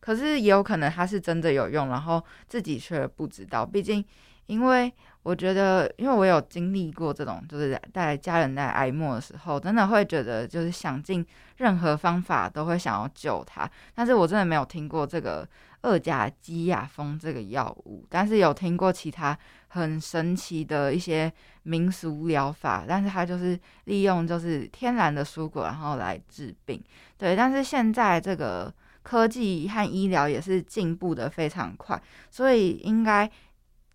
[0.00, 3.64] 可是也有可能他是真的有用，然后自己却不知道。
[3.64, 4.04] 毕竟，
[4.46, 11.24] 因为我觉得，因为我有经历过这种，就是带家人在哀默的时候，真的会觉得就是想尽
[11.58, 13.70] 任何方法都会想要救他。
[13.94, 15.46] 但是我真的没有听过这个
[15.82, 21.30] 二甲基亚峰这个药物，但是有听过其他很神奇的一些
[21.64, 26.82] 民俗疗法，但是它就是利用就是天然的蔬果然后来治病。
[27.18, 28.72] 对，但是现在这个
[29.02, 33.30] 科技和医疗也是进步的非常快，所以应该。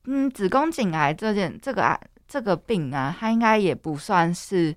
[0.08, 4.72] 嗯，子宫颈癌这件这个癌这个病啊，它应该也不算是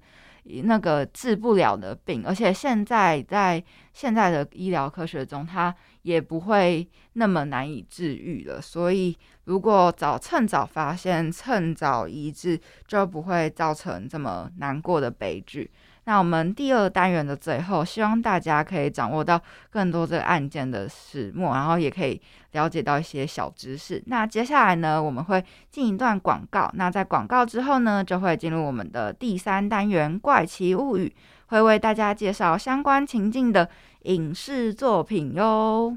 [0.62, 3.62] 那个治不了的病，而且现在在
[3.92, 8.58] 现在的医疗科学中，它也不会那么难以治愈了。
[8.58, 9.14] 所以，
[9.44, 15.70] 如果早趁早发现、趁早医治，就不会造成这么难过的悲剧。
[16.08, 19.38] 那我们第二单元的最后，希望大家可以掌握到
[19.68, 22.18] 更多这个案件的始末，然后也可以
[22.52, 24.02] 了解到一些小知识。
[24.06, 26.70] 那接下来呢，我们会进一段广告。
[26.72, 31.06] 那在广告之后呢，就会进入我们的第三单元《怪奇物语》，
[31.50, 33.68] 会为大家介绍相关情境的
[34.04, 35.94] 影视作品哟。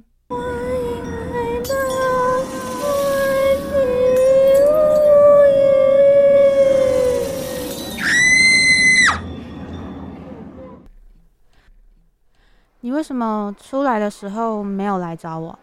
[13.11, 15.59] 什么出来的时候没有来找我？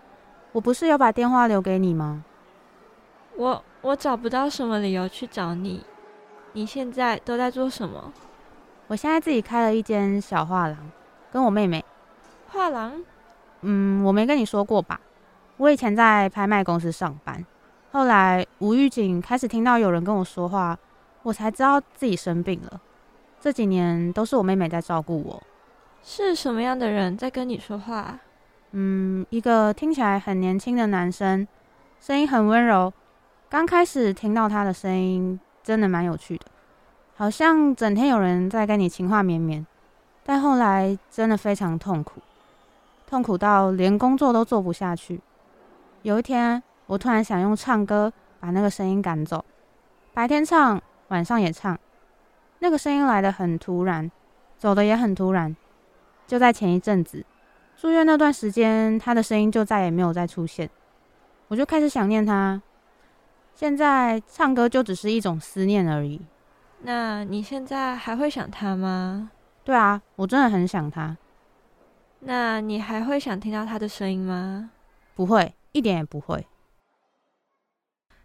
[0.52, 2.22] 我不是有把电话留给你吗？
[3.36, 5.82] 我我找不到什么理由去找你。
[6.52, 8.12] 你现在都在做什么？
[8.88, 10.76] 我现在自己开了一间小画廊，
[11.32, 11.82] 跟我妹妹。
[12.48, 13.02] 画廊？
[13.62, 15.00] 嗯，我没跟你说过吧？
[15.56, 17.42] 我以前在拍卖公司上班，
[17.92, 20.78] 后来无预警开始听到有人跟我说话，
[21.22, 22.78] 我才知道自己生病了。
[23.40, 25.42] 这几年都是我妹妹在照顾我。
[26.02, 28.18] 是什么样的人在跟你说话？
[28.72, 31.46] 嗯，一个听起来很年轻的男生，
[32.00, 32.92] 声音很温柔。
[33.48, 36.46] 刚开始听到他的声音，真的蛮有趣的，
[37.16, 39.66] 好像整天有人在跟你情话绵绵。
[40.22, 42.20] 但后来真的非常痛苦，
[43.06, 45.20] 痛苦到连工作都做不下去。
[46.02, 49.42] 有一天，我突然想用唱歌把那个声音赶走，
[50.12, 51.78] 白天唱，晚上也唱。
[52.58, 54.10] 那个声音来的很突然，
[54.58, 55.56] 走的也很突然。
[56.28, 57.24] 就在前一阵子
[57.74, 60.68] 住院那段时间，他的声音就再也没有再出现，
[61.48, 62.60] 我就开始想念他。
[63.54, 66.20] 现在唱歌就只是一种思念而已。
[66.82, 69.30] 那你现在还会想他吗？
[69.64, 71.16] 对啊，我真的很想他。
[72.20, 74.70] 那你还会想听到他的声音吗？
[75.16, 76.46] 不会，一点也不会。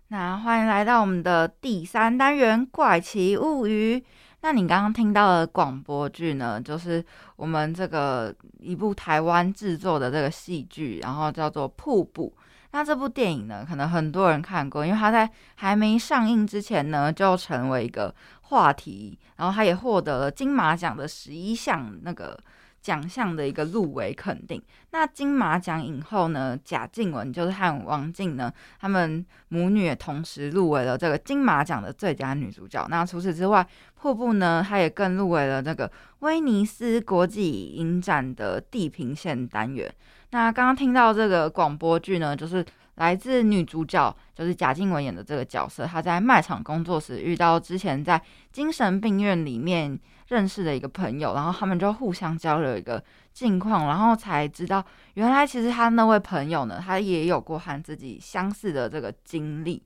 [0.09, 3.99] 那欢迎来到我们的第三单元《怪奇物语》。
[4.43, 7.03] 那你刚刚听到的广播剧呢，就是
[7.37, 12.35] 我们这个一部台湾制作的这个戏剧，然后叫做《瀑布》。
[12.71, 22.37] 那这部电影呢，可能很多人看过，因为它在还没上映之前呢，就成为一个话题，然后它也获得了金马奖的十一项那个。
[22.83, 24.61] 奖项的一个入围肯定。
[24.91, 26.59] 那金马奖影后呢？
[26.65, 32.85] 贾静雯就是和王静呢，他们母女也同时入围了这个金马奖的最佳女主角。
[32.89, 33.65] 那除此之外，
[34.03, 35.89] 瀑布呢，它也更入围了这个
[36.19, 39.89] 威尼斯国际影展的地平线单元。
[40.31, 49.97] 那刚刚听到这个广播剧呢，就是来自女主角，就是贾静雯演的这个角色，她在卖场工作时遇到之前在精神病院里面。
[50.29, 54.83] 认识的一个朋友，然后他们就互相交流一个近况，然后才知道
[55.13, 59.83] 原来其实他那位朋友呢，他也有过和自己相似的这个经历。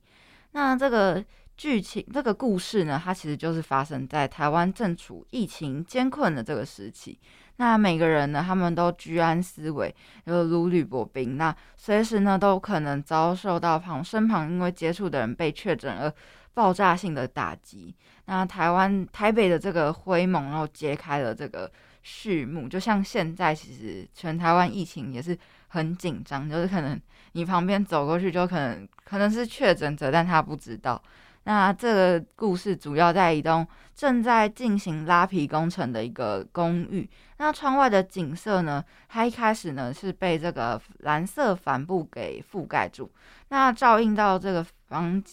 [0.52, 1.22] 那这个
[1.58, 7.18] 剧情、这个故事呢，它其实就是发生在台湾正处疫情艰困的这个时期。
[7.56, 9.94] 那每个人呢，他们都居安思危，
[10.24, 11.36] 就如履薄冰。
[11.36, 16.10] 那随时呢，都可能遭受到旁身旁因为接触的人被确诊而。
[16.54, 17.94] 爆炸性的打击，
[18.24, 21.70] 那台湾台北的这个灰蒙，然后揭开了这个
[22.02, 22.68] 序幕。
[22.68, 25.38] 就像现在，其实全台湾疫情也是
[25.68, 27.00] 很紧张，就是可能
[27.30, 31.00] 你旁边走过去，就可能可能是确诊者，但他不知道。
[31.48, 37.08] 那这个故事主要在一栋正在进行拉皮工程的一个公寓。
[37.38, 43.10] 那窗外的景色呢，它一开始呢是被这个蓝色帆布给覆盖住，
[43.48, 45.24] 那照映到这个房。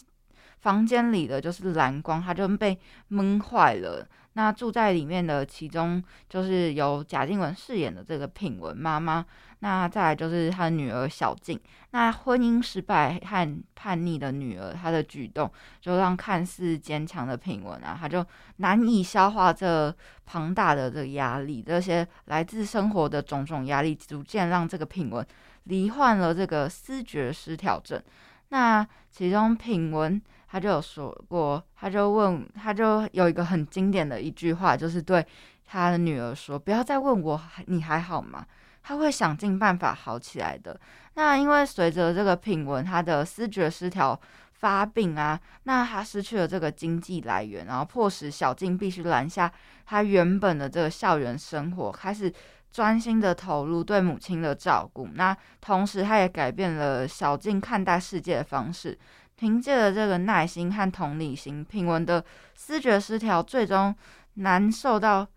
[0.61, 4.03] 房间里的就是蓝光，它就被闷坏了。
[4.37, 9.25] 那住在里面的，其中就是由贾静雯饰演的这个品文妈妈。
[9.59, 11.57] 那再来就是她的女儿小静。
[11.91, 18.23] 那婚姻失败和叛逆的女儿，她的举动就让看似坚强的品文啊，她就
[18.57, 21.63] 难以消化这庞大的这个压力。
[21.65, 25.25] 这些来自生活的种种压力，逐渐让这个品文
[25.63, 28.03] 罹患了这个思觉失调症。
[28.49, 35.25] 那其中品文他就有说过，他就问，他就有一个很经典的一句话，就是对
[35.65, 38.45] 他的女儿说：“不要再问我你还好吗？”
[38.83, 40.79] 他会想尽办法好起来的。
[41.15, 44.19] 那因为随着这个品文他的思觉失调
[44.53, 49.51] 发病啊，那他失去了这个经济来源，然后迫使小静必须拦下
[49.85, 52.31] 他原本的这个校园生活，开始
[52.71, 55.09] 专心的投入对母亲的照顾。
[55.15, 58.95] 那同时，他也改变了小静看待世界的方式。
[59.35, 62.23] 凭借着这个耐心和同理心，品文的
[62.53, 63.95] 思觉失调最终
[64.35, 65.27] 难受到。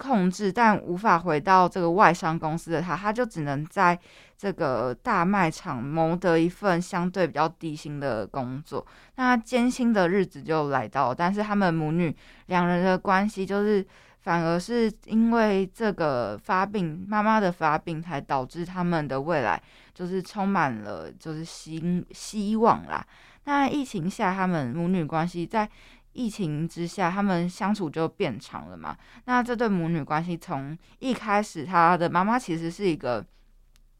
[0.00, 3.98] 控制，但无法回到这个外商公司的他，他就只能在
[4.36, 8.86] 这个大卖场谋得一份相对比较低薪的工作。
[9.16, 12.16] 那艰辛的日子就来到，但是他们母女
[12.46, 13.84] 两人的关系，就是
[14.20, 19.62] 反而是因为这个发病，妈妈的发病，才导致他们的未来
[19.94, 23.04] 就是充满了就是希希望啦。
[23.44, 25.68] 那疫情下，他们母女关系在。
[26.14, 28.96] 疫情之下，他们相处就变长了嘛。
[29.26, 33.24] 那这对母女关系从一开始，她的妈妈其实是一个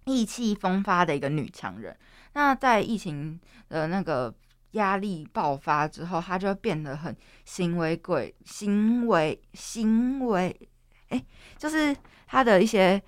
[0.04, 1.96] 意气风发的一个女强人。
[2.32, 3.38] 那在疫情
[3.68, 4.34] 的那个
[4.72, 10.54] 压力爆发之后，他就变得很行为鬼，行为行为，
[11.08, 11.24] 哎，
[11.56, 11.96] 就是
[12.26, 13.02] 他的一些。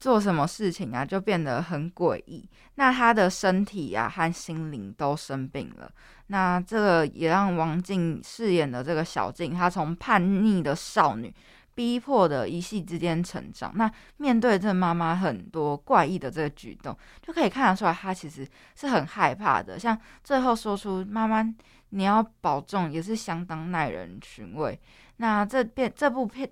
[0.00, 2.48] 做什么事情啊，就变得很诡异。
[2.76, 5.90] 那他的身体啊和心灵都生病了。
[6.28, 11.34] 那这个也让王静饰演的这个小静，她从叛逆的少女，
[11.78, 13.72] 逼迫的一系之间成长。
[13.76, 19.78] 那面对这妈妈很多怪异的这个举动，就可以看得出来，她其实是很害怕的。
[19.78, 21.40] 像最后说出“妈妈，
[21.90, 24.76] 你要保重”，也是相当耐人寻味。
[25.18, 26.50] 那这片这部片。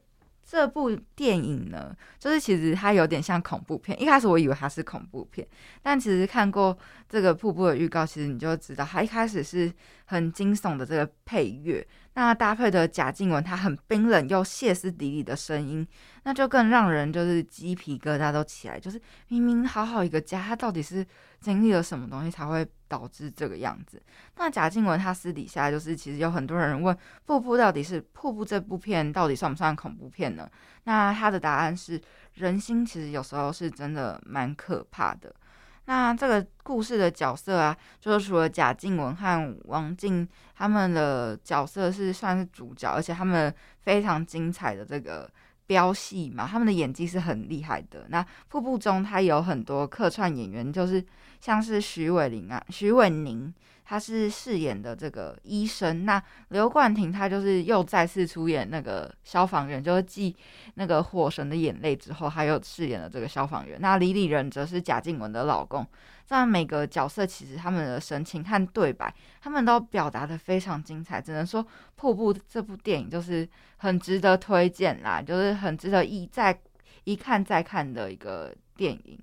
[0.48, 4.00] 这部电影呢，就是其实它有点像恐怖片。
[4.00, 5.44] 一开始我以为它是恐怖片，
[5.82, 9.72] 但其实看过这个瀑布的预告，其实你就知道，它一开始是
[10.04, 11.84] 很惊悚的这个配乐。
[12.16, 15.86] 那搭配的贾静雯，她很冰冷又歇斯底里的声音，
[16.22, 18.80] 那就更让人就是鸡皮疙瘩都起来。
[18.80, 18.98] 就是
[19.28, 21.06] 明明好好一个家，她到底是
[21.40, 24.02] 经历了什么东西才会导致这个样子？
[24.36, 26.96] 那贾静雯她私底下就是，其实有很多人问
[27.26, 30.48] 《瀑布》到底是《瀑布》这部片到底算不算恐怖片呢？
[30.84, 32.00] 那她的答案是，
[32.32, 35.30] 人心其实有时候是真的蛮可怕的。
[35.86, 45.30] 那这个故事的角色啊，就是除了贾静雯和王静他们的角色是算是主角，而且他们非常精彩的这个
[45.66, 48.06] 飙戏嘛，他们的演技是很厉害的。
[48.08, 51.04] 那瀑布中他有很多客串演员，就是
[51.40, 53.52] 像是徐伟林啊、徐伟宁。
[53.88, 60.34] 他是饰演的这个医生，那刘冠廷他就是又再次出演那个消防员，就是继
[60.74, 63.78] 那个《火神的眼泪》之后，他又饰演了这个消防员。
[63.80, 65.86] 那李李仁则是贾静雯的老公。
[66.26, 71.20] 这样每个角色其实他们的神情和对白，他们都表达的非常精彩。
[71.20, 71.62] 只能说
[71.94, 76.58] 《瀑布》这部电影就是很值得推荐啦，就是很值得一再
[77.04, 79.16] 一看再看的一个电影。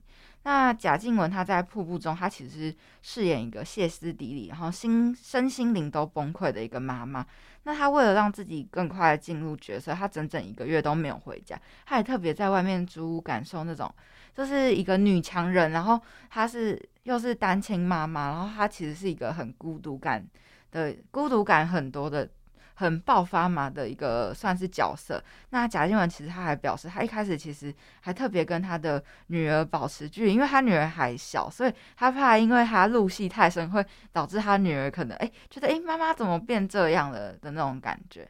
[0.44, 7.26] 那贾静雯她在瀑布中，她其实饰演一个歇斯底里，然后心身心灵都崩溃的一个妈妈。
[7.64, 13.90] 那她为了让自己更快的进入角色，她整整一个月都没有回家，她也特别在外面租屋，感受那种
[14.36, 20.26] 就是一个女强人，然后她是又是单亲妈妈，然后她其实是一个很孤独感
[20.72, 22.30] 的孤独感很多的。
[22.76, 25.24] 很爆发嘛的一个算是角色。
[25.50, 38.28] 那贾静雯其实她还表示，她一开始其实还特别跟她的女儿保持距离，因为她女儿还小，所以她怕因为她入戏太深，会导致她女儿可能哎觉得哎妈妈怎么变这样了的那种感觉。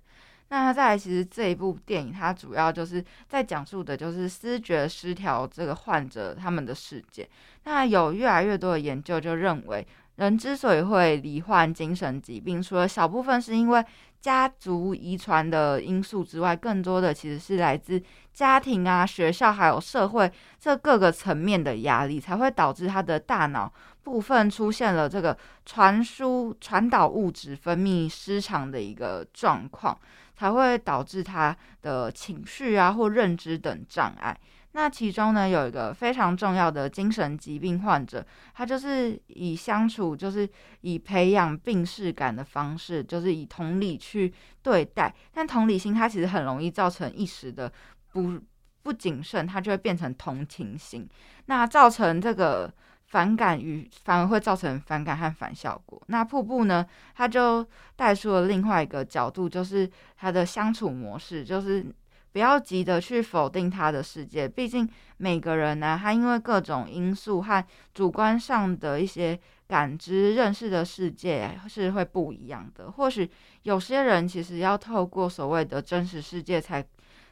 [0.50, 7.28] 那再来，其实这一部电影它主要就是在讲述的就是思觉失调这个患者他们的世界。
[7.64, 9.88] 那有越来越多的研究就认为。
[10.16, 13.86] 人之所以会罹患精神疾病，除了小部分是因为
[14.22, 18.02] 家族遗传的因素之外，更多的其实是来自
[18.32, 23.72] 家庭啊、学校还有社会这各个层面的压力，才会导致他的大脑
[24.04, 29.98] 部分出现了这个传输传导物质分泌失常的一个状况，
[30.38, 34.38] 才会导致他的情绪啊或认知等障碍。
[34.76, 40.50] 那其中呢，有一个非常重要的精神疾病患者，他就是以相处，就是
[40.82, 45.14] 以培养病视感的方式，就是以同理去对待。
[45.32, 47.72] 但同理心，它其实很容易造成一时的
[48.12, 48.42] 不
[48.82, 51.08] 不谨慎，它就会变成同情心，
[51.46, 52.74] 那造成这个
[53.06, 56.02] 反感与反而会造成反感和反效果。
[56.08, 57.64] 那瀑布呢，它就
[57.96, 61.86] 带出了另外一个角度，就是它的相处模式，就是。
[62.34, 67.64] 不要急着去否定他的世界，毕竟每个人呢，他因为各种因素和
[67.94, 72.92] 主观上的一些感知认识的世界是会不一样的。
[72.92, 73.30] 或许
[73.62, 76.84] 有些人其实要透过所谓的真实世界才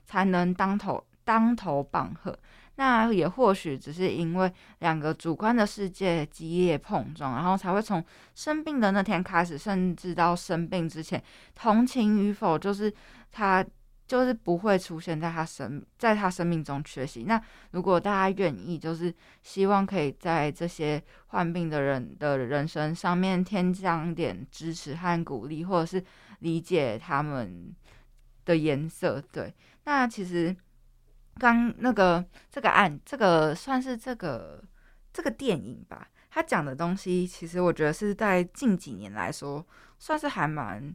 [0.06, 2.38] 才能当头当头棒喝。
[2.76, 11.22] 那也或许只是因为两个主观的世界激烈碰撞，然后才会从生病的那天开始，甚至到生病之前，
[11.54, 12.92] 同情与否就是
[13.32, 13.64] 他
[14.12, 17.24] 就是不会出现在他生在他生命中缺席。
[17.24, 17.42] 那
[17.72, 26.04] 如果大家愿意，就是希望可以在这些患病的人的人生上面添加点支持和鼓励，或者是
[26.40, 27.74] 理解他们
[28.44, 29.24] 的颜色。
[29.32, 29.56] 对，
[29.86, 30.54] 那其实。
[31.40, 34.62] 刚那个这个案，这个算是这个
[35.14, 36.06] 这个电影吧。
[36.30, 39.66] 他讲的东西，其实我觉得是在近几年来说，
[39.98, 40.94] 算是还蛮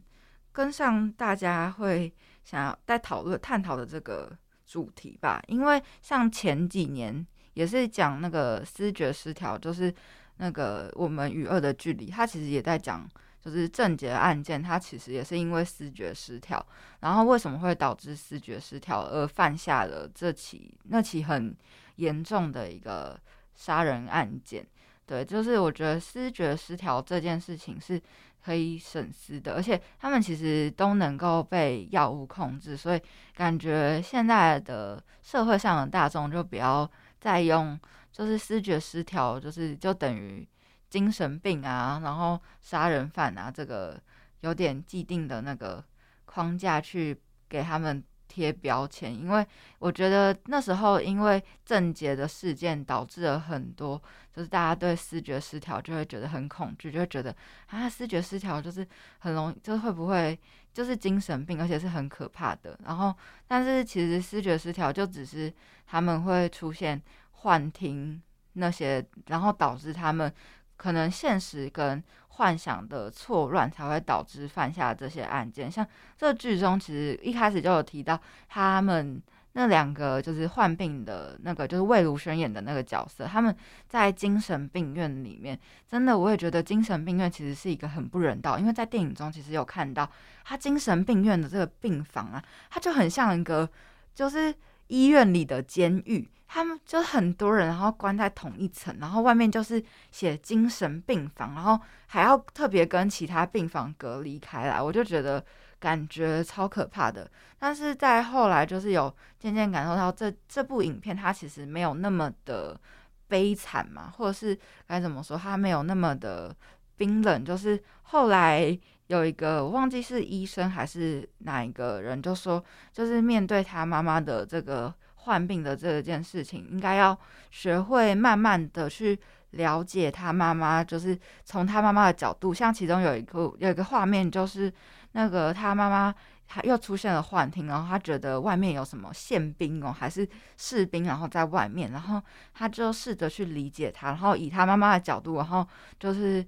[0.51, 2.13] 跟上大家会
[2.47, 4.31] 想要在讨论探讨的这个
[4.65, 5.43] 主题吧。
[5.47, 9.93] 因为像前几年也是讲那个思觉失调，就是
[10.37, 13.05] 那个我们与恶的距离，他其实也在讲。
[13.39, 16.65] 就是症结案件，他其实也是因为视觉失调，
[16.99, 21.55] 然后为什么会导致视觉失调而犯下了这起那起很
[21.95, 23.17] 严重的一个
[23.55, 24.67] 杀人案件？
[25.05, 28.01] 对，就是我觉得视觉失调这件事情是
[28.47, 33.01] 可以省思的，而且他们其实都能够被药物控制，所以
[33.35, 36.89] 感觉现在的社会上的大众就不要
[37.19, 37.77] 再用
[38.09, 40.47] 就是视觉失调，就是就等于。
[40.89, 44.01] 精神病啊，然后杀人犯啊，这个
[44.39, 45.83] 有点既定的那个
[46.23, 47.13] 框架去
[47.49, 48.01] 给他们
[48.37, 49.47] 贴标签，因为
[49.79, 53.99] 我觉得那时候因为症结的事件导致了很多，
[54.31, 57.35] 就是大家对视觉失调就会觉得很恐惧，就会觉得
[57.65, 60.39] 啊，视觉失调就是很容易，就是会不会
[60.71, 62.77] 就是精神病，而且是很可怕的。
[62.85, 63.11] 然后，
[63.47, 65.51] 但是其实视觉失调就只是
[65.87, 68.21] 他们会出现幻听
[68.53, 70.31] 那些，然后导致他们。
[70.77, 75.69] 可能现实跟幻想的错乱才会导致犯下这些案件。
[75.69, 79.21] 像这剧中，其实一开始就有提到他们
[79.53, 83.55] 那两个就是患病的那个，就是魏如萱演的那个角色，他们
[83.87, 90.07] 在精神病院里面，真的我也觉得精神病院其实是一个很不人道，因为在电影中其实有看到
[90.43, 93.67] 他精神病院的这个病房啊，它就很像一个
[94.13, 94.53] 就是
[94.87, 96.29] 医院里的监狱。
[96.49, 105.43] 他们就很多人，然后关在同一层，然后外面就是写精神病房，然后还要特别跟其他病房隔离开来，我就觉得
[105.77, 107.29] 感觉超可怕的。
[107.59, 112.79] 但是在后来，就是有渐渐感受到这这部影片它其实没有那么的
[113.27, 114.57] 悲惨嘛，或者是
[114.87, 116.55] 该怎么说，它没有那么的
[116.95, 117.43] 冰冷。
[117.43, 124.93] 就是后来有一个我忘记是医生还是哪一个人，就说就是面对他妈妈的这个。
[125.21, 127.17] 患病的这件事情，应该要
[127.51, 132.53] 学会慢慢的去了解他妈妈，就是从他妈妈的角度。
[132.53, 134.71] 像其中有一个有一个画面，就是
[135.11, 136.15] 那个他妈妈
[136.47, 142.21] 他又出现了幻听，然后他觉得外面有什么宪兵哦，还是士兵，然后在外面，然后
[142.53, 145.67] 他就试着去理解他，然后以他妈妈的角度，然后
[145.99, 146.45] 就是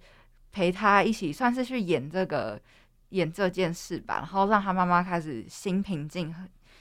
[0.51, 2.59] 陪他一起，算是去演这个
[3.09, 6.33] 演这件事吧，然后让他妈妈开始心平静。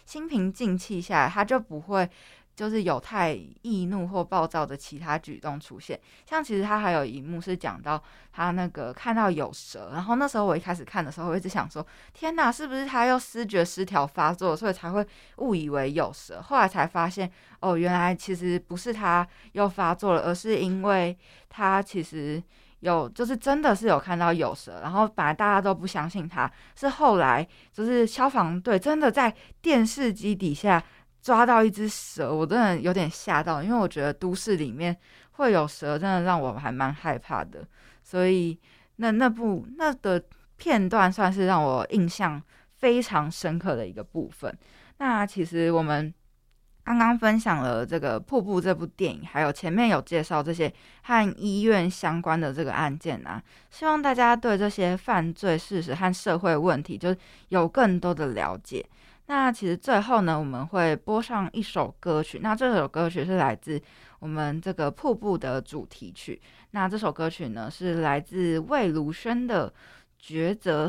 [0.06, 2.08] 心平静气下来，他就不会
[2.56, 6.00] 就是有太易怒或暴躁的其他举动出现。
[6.24, 8.02] 像其实他还有一幕是讲到
[8.32, 15.06] 他那个看到有蛇，然后那时候我一开始看的时候，我一直想说：天哪，是不是他又失觉失调发作，所以才会
[15.36, 16.40] 误以为有蛇？
[16.40, 21.14] 后来才发现，哦，原来其实不是他又发作了，而是因为
[21.50, 22.42] 他其实。
[22.80, 30.82] 有，就是真的是有看到有蛇，然后本来大家都不相信他，是后来就是消防队真的在电视机底下
[31.20, 34.96] 抓到一只蛇，我真的有点吓到，因为我觉得都市里面
[35.32, 37.66] 会有蛇，真的让我还蛮害怕的，
[38.02, 38.58] 所以
[38.96, 40.22] 那那部那的
[40.56, 42.42] 片段算是让我印象
[42.76, 44.56] 非常深刻的一个部分。
[44.98, 46.14] 那其实我们。
[46.88, 50.72] 刚刚分享了这个《瀑布》这部电影，还有前面有介绍这些
[51.02, 57.14] 和医院相关的这个案件啊，希望大家对这些犯罪事实和社会问题就
[57.50, 58.82] 有更多的了解。
[59.26, 63.78] 那其实最后呢，我们会播上一首歌曲，那这首歌曲是来自
[64.20, 66.40] 我们这个《瀑布》的主题曲。
[66.70, 69.70] 那这首歌曲呢，是来自魏如萱的
[70.26, 70.88] 《抉择》。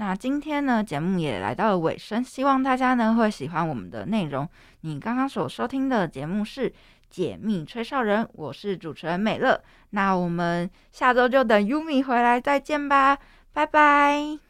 [0.00, 4.48] 那今天呢，节目也来到了尾声，希望大家呢会喜欢我们的内容。
[4.80, 6.70] 你刚刚所收听的节目是
[7.10, 9.62] 《解密吹哨人》，我是主持人美乐。
[9.90, 13.18] 那我们下周就等 Yumi 回来再见吧，
[13.52, 14.49] 拜拜。